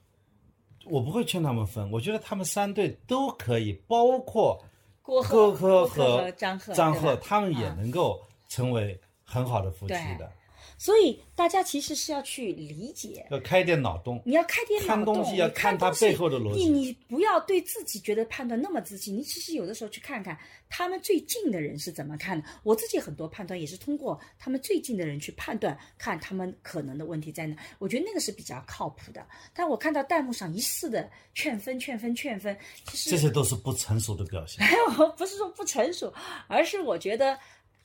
[0.85, 4.59] 我不会劝他们分，我觉得他们三对都可以，包括
[5.03, 8.19] 郭柯和张赫，张赫他们也能够
[8.49, 10.33] 成为很好的夫妻的。
[10.79, 14.23] 所以大家其实是要去理解，要开点脑洞。
[14.25, 16.65] 你要开点脑洞看东西，要看它背后的逻辑。
[16.65, 19.17] 你你不要对自己觉得判断那么自信。
[19.17, 20.39] 你其实有的时候去看看
[20.71, 22.47] 他们最近的人是怎么看的。
[22.63, 27.57] 我自己很多判断也是通过他们最近的人去判断，看他们可能的问题在哪。
[27.81, 29.27] 我觉得那个是比较靠谱的。
[29.53, 34.65] 但我看到弹幕上一似的劝分、劝分、劝分，其实这些都是不成熟的表现。
[34.65, 36.15] 没有，不是说不成熟，
[36.47, 37.37] 而是我觉得。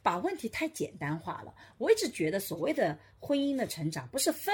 [0.03, 1.51] 把问题太简单化了。
[1.79, 4.53] 我一直觉得，所谓的婚姻的成长，不是分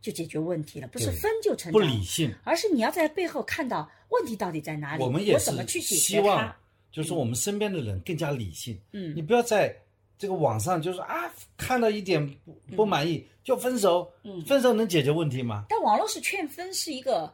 [0.00, 5.02] 就解决问题了，不是分就成长，不理性，而是你要在背后看到问题到底在哪里。
[5.02, 6.54] 我们也是希望，
[6.90, 8.80] 就是我们身边的人更加理性。
[8.92, 9.76] 嗯，你不要在
[10.18, 14.10] 这个网上就是啊，看到一点不不满意就分手。
[14.22, 15.66] 嗯，分手能解决问题吗？
[15.68, 17.30] 但网络是劝分是一个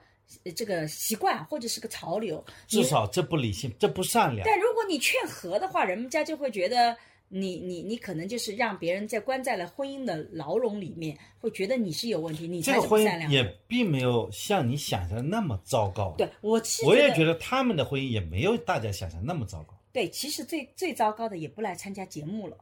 [0.57, 4.45] 这个习惯或者是个潮流，至少这不理性，这不善良。
[4.45, 6.97] 但如果你劝和的话，人们家就会觉得。
[7.35, 16.15] 你你你可能就是让别人在关在了婚姻的牢笼里面，会觉得你是有问题，你这个婚姻也并没有像你想象的那么糟糕。
[16.19, 19.75] 对我，我也觉得他们的婚姻也没有大家想象那么糟糕。
[19.93, 22.57] 对，其实最最糟糕的也不来参加节目了。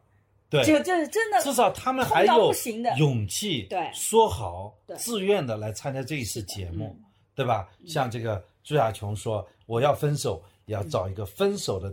[0.48, 2.52] 对，就这真的，至少他们还有
[2.96, 6.96] 勇气，对，说好，自愿的来参加这一次节目，
[7.34, 7.68] 对吧？
[7.86, 11.92] 像这个朱亚琼说，我要分手，也要找一个分手的。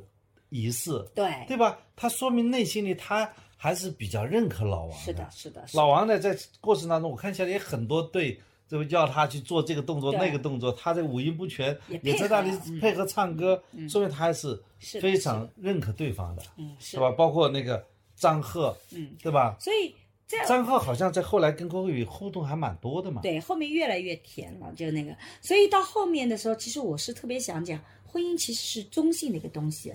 [0.49, 1.77] 仪式，对对吧？
[1.95, 4.95] 他说明内心里他还是比较认可老王的。
[4.97, 5.65] 是的，是的。
[5.73, 17.11] 老王呢，在过程当中，我看起来也很多对这个叫他去做这个动作那个动作，他这个五音不全也，在那里配合唱歌，说明他还是非常认可对方的，嗯，是是吧？？
[17.11, 17.83] 包括那个
[18.15, 19.55] 张赫，嗯，对吧？
[19.59, 19.95] 所以
[20.27, 23.21] 这样张赫好像在后来跟郭慧宇互动还蛮多的嘛。
[23.21, 29.93] 对，后面越来越甜了，就那个，所以到后面的时候，其实我是特别想讲，婚姻其实是中性的一个东西，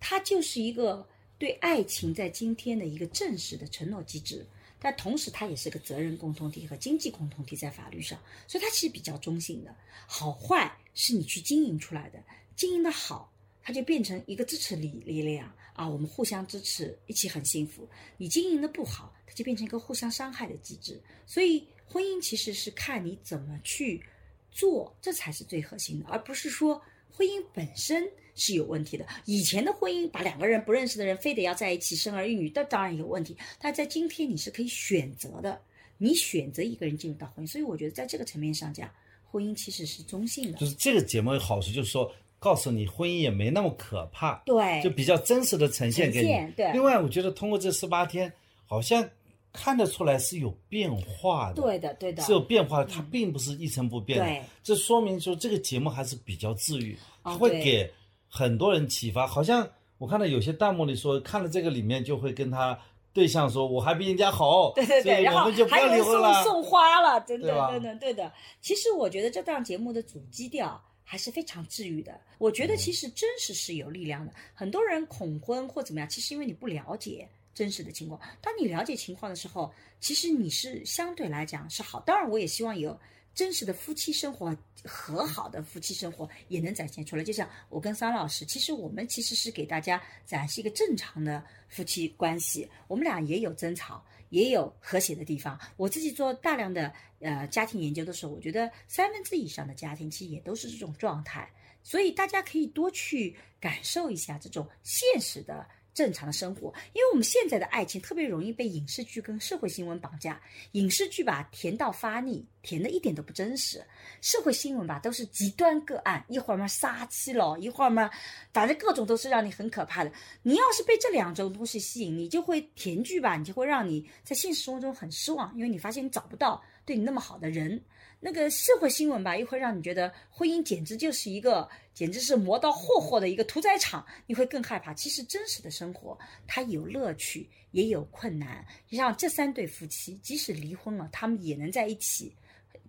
[0.00, 1.06] 它就是一个
[1.38, 4.46] 对爱情在今天的一个正式的承诺机制，
[4.78, 9.74] 但同时它也是个责任共同体和经济共同体在法律上，所以它其实比较中性的，
[10.06, 12.22] 好坏是你去经营出来的，
[12.54, 17.88] 经营的好，它就变成一个支持力力量啊，我们互相支持，一起很幸福。
[18.16, 21.00] 你经营的不好，它就变成一个互相伤害的机制。
[21.26, 24.04] 所以婚姻其实是看你怎么去
[24.50, 26.80] 做，这才是最核心的，而不是说
[27.10, 29.06] 婚姻本身是有问题的。
[29.24, 33.36] 以前的婚姻把两个人不认识的人非得要在一起生儿育女，这当然有问题。
[33.58, 35.60] 但在今天你是可以选择的，
[35.98, 38.88] 你选择一个人进入到婚姻，所以我觉得在这个层面上讲，
[39.30, 40.66] 婚姻其实是中性的就。
[40.66, 46.52] 是这个节目的好处，就是说告诉你婚姻也没那么可怕，对，就比较真实的呈现给你。
[46.56, 48.30] 对另外，我觉得通过这十八天，
[48.66, 49.08] 好像
[49.52, 51.62] 看得出来是有变化的。
[51.62, 54.24] 对的，对的，是有变化的，它并不是一成不变的。
[54.26, 57.92] 对这说明说这个节目还是比较治愈，哦它会对给
[58.34, 59.24] 很多人启发。
[59.28, 62.76] 好像我看到有些弹幕里说，看了这个里面就会跟他
[63.12, 66.42] 对象说，我还比人家好，对对对，然后我们就不要还有人送离婚了。
[66.42, 68.32] 送花了，等等等等，对的。
[68.60, 72.20] 其实我觉得这档节目的主基调还是非常治愈的。
[72.38, 74.32] 我觉嗯得其实真实是有力量的。
[74.52, 78.20] 很多人恐婚或怎么样，其实因为你不了解真实的情况。
[78.42, 82.00] 当你了解情况的时候，其实你是相对来讲是好。
[82.00, 82.98] 当然，我也希望有。
[83.34, 87.24] 真实的夫妻生活，和好的夫妻生活也能展现出来。
[87.24, 92.68] 就像我跟桑老师，其实我们其实是给大家展示一个正常的夫妻关系。
[92.86, 95.58] 我们俩也有争吵，也有和谐的地方。
[95.76, 101.50] 我自己做大量的呃家庭研究的时候，我觉得三分之以上的家庭其实也都是这种状态。
[101.82, 105.66] 所以大家可以多去感受一下这种现实的。
[105.94, 110.40] 正常的生活，因为我们现在的爱情特别容易被影视剧跟社会新闻绑架。
[110.72, 113.78] 影视剧吧，甜到发腻，甜的一点都不真实；
[114.20, 118.10] 社会新闻吧，都是极端个案，一会儿嘛杀妻了，一会儿嘛，
[118.52, 120.12] 反正各种都是让你很可怕的。
[120.42, 127.80] 你要是被这两种东西吸引，你就会甜剧吧，你就会让你在现实生活中很失望，因为你发现你找不到对你那么好的人。
[128.20, 134.92] 那个社会新闻吧，又会让你觉得婚姻简直就是一个，简直是磨刀霍霍的一个屠宰场，你会更害怕。
[134.92, 138.66] 其实真实的生活，它有乐趣，也有困难。
[138.86, 142.34] 就像这三对夫妻，即使离婚了，他们也能在一起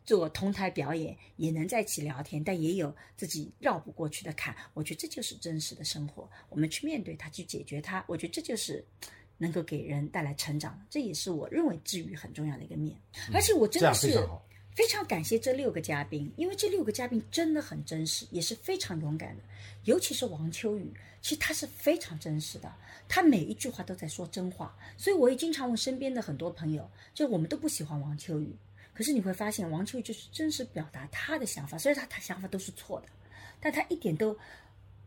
[0.03, 4.56] 做同台表演，也能在一起聊天，但也有自己绕不过去的坎。
[4.73, 8.03] 我觉得这就是真实的生活，我们去面对它，去解决它。
[8.07, 8.84] 我觉得这就是。
[9.38, 12.98] 能够给人带来成长，这也是我认为治愈很重要的一个面。
[13.34, 14.41] 而且我真的是样
[14.76, 19.41] 非常感谢这六个嘉宾，因为这六个嘉宾真的很真实，也是非常勇敢的。
[19.85, 22.72] 尤其是王秋雨，其实他是非常真实的，
[23.07, 24.77] 他每一句话都在说真话。
[24.97, 28.53] 所以我也经常问身边的很多朋友，就我们都不喜欢王秋雨，
[28.93, 33.07] 可是你会发现王秋雨就是真实表达他的想法，虽然他他想法都是错的，
[33.60, 34.38] 但他一点都。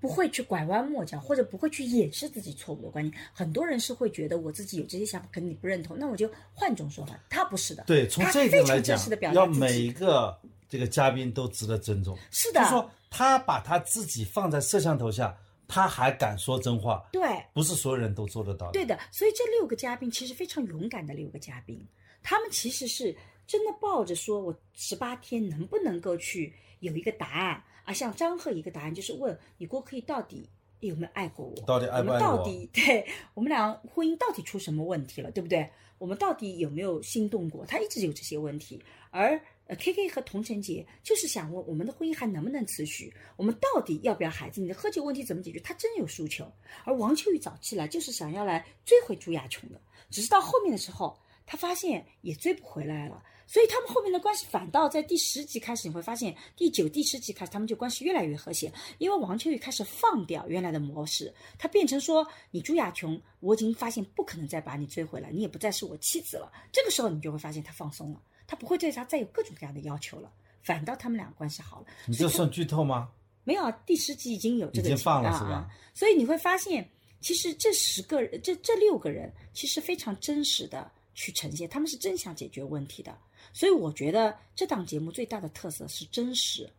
[0.01, 3.17] 不会去拐弯抹角，或者不会去掩饰自己错误的观念。
[3.33, 7.19] 很多人是会觉得我自己有这些想法，可能你不认同，那我就换种说法。
[7.29, 8.99] 他不是的，对，从他这一点来讲
[9.33, 10.39] 要每一个
[10.69, 12.17] 这个嘉宾都值得尊重。
[12.31, 17.23] 是的就是说他把他自己放在摄像头下，他还敢说真话，对，
[17.53, 18.73] 不是所有人都做得到的。
[18.73, 21.85] 对的，所以这六个嘉宾其实非常勇敢的六个嘉宾，
[22.23, 23.15] 他们其实是
[23.47, 27.93] 真的抱着说我十八天能不能够去有一个答案啊？
[27.93, 30.49] 像张赫一个答案就是问你郭可以到底
[30.81, 31.55] 有没有爱过我？
[31.67, 35.69] 到底爱不爱我们到底对我们俩婚姻到底出什么问题了，对不对？
[35.99, 37.67] 我们到底有没有心动过？
[37.67, 43.13] 他一直有这些问题，而呃，K K 和童晨杰就是想问我们的婚姻还能不能持续？
[43.37, 44.61] 我们到底要不要孩子？
[44.61, 45.59] 你的喝酒问题怎么解决？
[45.59, 46.51] 他真有诉求。
[46.85, 53.21] 而王秋雨早期来就是想要来追回朱亚琼的，只是到后面的时候，他发现也追不回来了。
[53.49, 70.31] 所以他们后面的关系反倒在第十集开始，你会发现第九、第十集开始，他们就关系越来越和谐，因为王秋雨开始放掉原来的模式，他变成说：“你朱亚琼，我已经发现不可能再把你追回来，你也不再是我妻子了。”这个时候你就会发现他放松了，他不会对他再有各种各样的要求了，
[70.63, 71.87] 反倒他们俩关系好了。
[72.05, 73.09] 你这算剧透吗？
[73.45, 76.87] 没有啊，第十集已经有这个已经放了啊是吧啊所以你会发现，
[77.23, 83.17] 其实这十个人，这这六个人，其实非常真实的去呈现，他们是真想解决问题的。
[83.53, 86.71] 所以我觉得这档节目最大的特色是真实，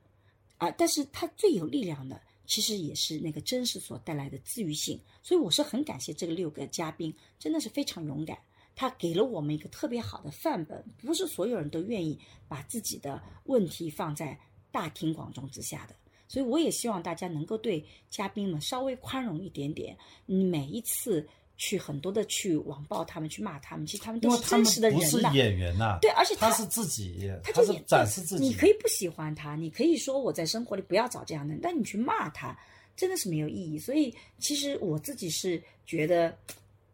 [0.58, 5.00] 啊，但是它最有力量的，其实也是那个真实所带来的治愈性。
[5.22, 8.38] 所以我是很感谢这个六个嘉宾，真的是非常勇敢。
[8.76, 10.82] 他给了我们一个特别好的范本。
[11.02, 12.18] 不是所有人都愿意
[12.48, 14.40] 把自己的问题放在
[14.72, 15.96] 大庭广众之下的，
[16.30, 19.98] 所以我也希望大家能够对嘉宾们稍微宽容一点点。
[20.26, 21.28] 你每一次
[21.60, 25.31] 去很多的去网暴他们，去骂他们，其实他们都是真实的不是人呐。
[25.36, 28.45] 演员呐，对而且他他是自己，他是演展示自己。
[28.45, 32.57] 你可以不喜欢他，你可以说我在生活里不要找这样的人，但你去骂他，
[32.95, 33.77] 真的是没有意义。
[33.77, 36.34] 所以其实我自己是觉得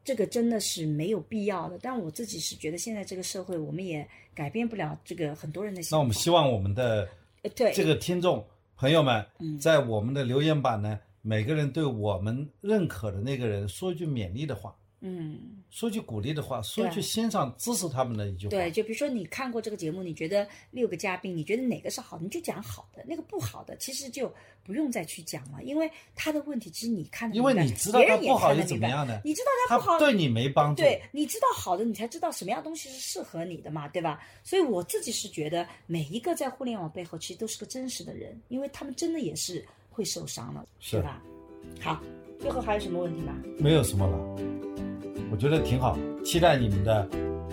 [0.04, 1.78] 这个真的是没有必要的。
[1.80, 5.98] 但我自己是觉得现在这个社会，我们也改变不了这个很多人的想法。
[5.98, 7.08] 那我们希望我们的
[7.44, 8.44] 呃对这个听众
[8.76, 15.64] 朋友们嗯，在我们的留言板呢，每个人对我们认可的那个人说一句勉励的话，嗯。
[15.72, 18.52] 说句鼓励的话，说一句欣赏、支持他们的一句话。
[18.52, 24.34] 对，就比如说你看过这个节目，你觉得六个嘉宾，你觉得哪个是好的，你就讲好的，那个不好的其实就
[24.64, 29.20] 不用再去讲了，因为他的问题其实你看得因为你知道他不好又怎么样呢？
[29.26, 30.82] 你知道他不好，对你没帮助。
[30.82, 34.22] 对，你知道好的，你才知道什么样东西是适合你的嘛，对吧？
[34.46, 39.66] 所以我自己是觉得，每一个在互联网背后其实都是个真实的人，因为他们真的也是
[39.96, 41.22] 会受伤了，是吧？
[41.80, 42.02] 好，
[42.40, 43.34] 最后还有什么问题吗？
[43.58, 44.18] 没有什么了，
[45.32, 47.08] 我觉得挺好，期待你们的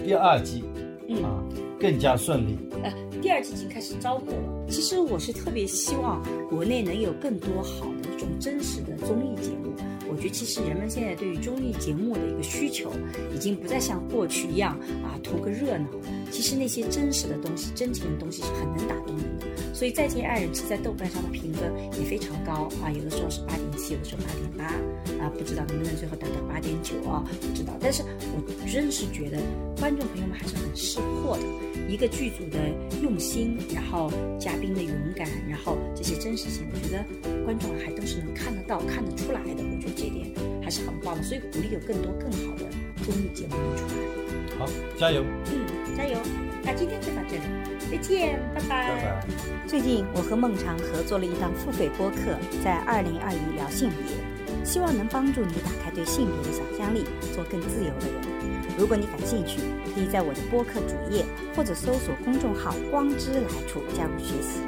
[0.04, 0.64] 第二季
[1.08, 1.22] 嗯。
[1.22, 1.44] 啊
[1.82, 2.56] 更加顺利。
[2.84, 4.66] 呃，第二季已经开始招募了。
[4.68, 9.74] 其实我是特别希望国内能有更多好的这种真实的综艺节目。
[10.12, 12.92] 我觉得其实人们现在对于综艺节目的一个需求，
[13.34, 15.88] 已经不再像过去一样啊图个热闹。
[16.30, 19.46] 其实那些真实的东西、真情的东西是很能打动人的。
[19.72, 27.72] 所以《再见爱人》其实在豆瓣上的评分也非常高啊，有的时候是八点七，有的时候八点八啊，不知道能不能最后达到八点九啊，不知道。
[27.80, 28.02] 但是
[28.36, 29.38] 我真是觉得
[29.80, 31.71] 观众朋友们还是很识货的。
[31.88, 32.58] 一个剧组的
[33.02, 37.04] 用心，然后嘉宾的勇敢，然后这些真实性，我觉得
[37.44, 39.62] 观众还都是能看得到、看得出来的。
[39.62, 40.30] 我觉得这点
[40.62, 42.64] 还是很棒的，所以鼓励有更多更好的
[43.04, 44.58] 综艺节目能出来。
[44.58, 44.68] 好，
[44.98, 46.16] 加油，嗯，加油！
[46.64, 47.42] 那今天就到这里，
[47.90, 48.88] 再见，拜拜。
[48.88, 49.26] 拜拜。
[49.66, 57.04] 最近我和孟尝合作了一档付费播客，在二零二一聊性别，希望能帮助你打开对性别的想象力，
[57.34, 58.31] 做更自由的人。
[58.78, 59.60] 如果你感兴趣，
[59.94, 61.24] 可以在我的播客主页
[61.54, 64.60] 或者搜索公众号“光之来处”加入学习。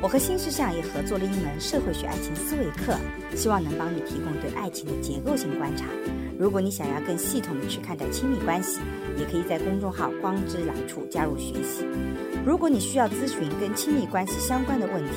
[0.00, 2.96] 我和新世相也合作了一门社会学爱情思维课，
[3.36, 5.86] 希望能帮你提供对爱情的结构性观察。
[6.38, 8.80] 如果你想要更系统的去看待亲密关系，
[9.16, 11.84] 也可以在公众号“光之来处”加入学习。
[12.44, 15.10] 如果你需要咨询跟亲密关系相关的问题，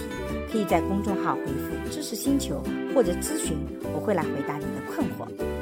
[0.51, 2.61] 可以在公众号回复“知识星球”
[2.93, 3.57] 或者咨询，
[3.91, 5.54] 我会来回答你的困惑。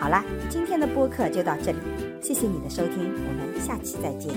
[0.00, 1.78] 好啦，今天的播客就到这里，
[2.22, 4.34] 谢谢你的收听，我们下期再见。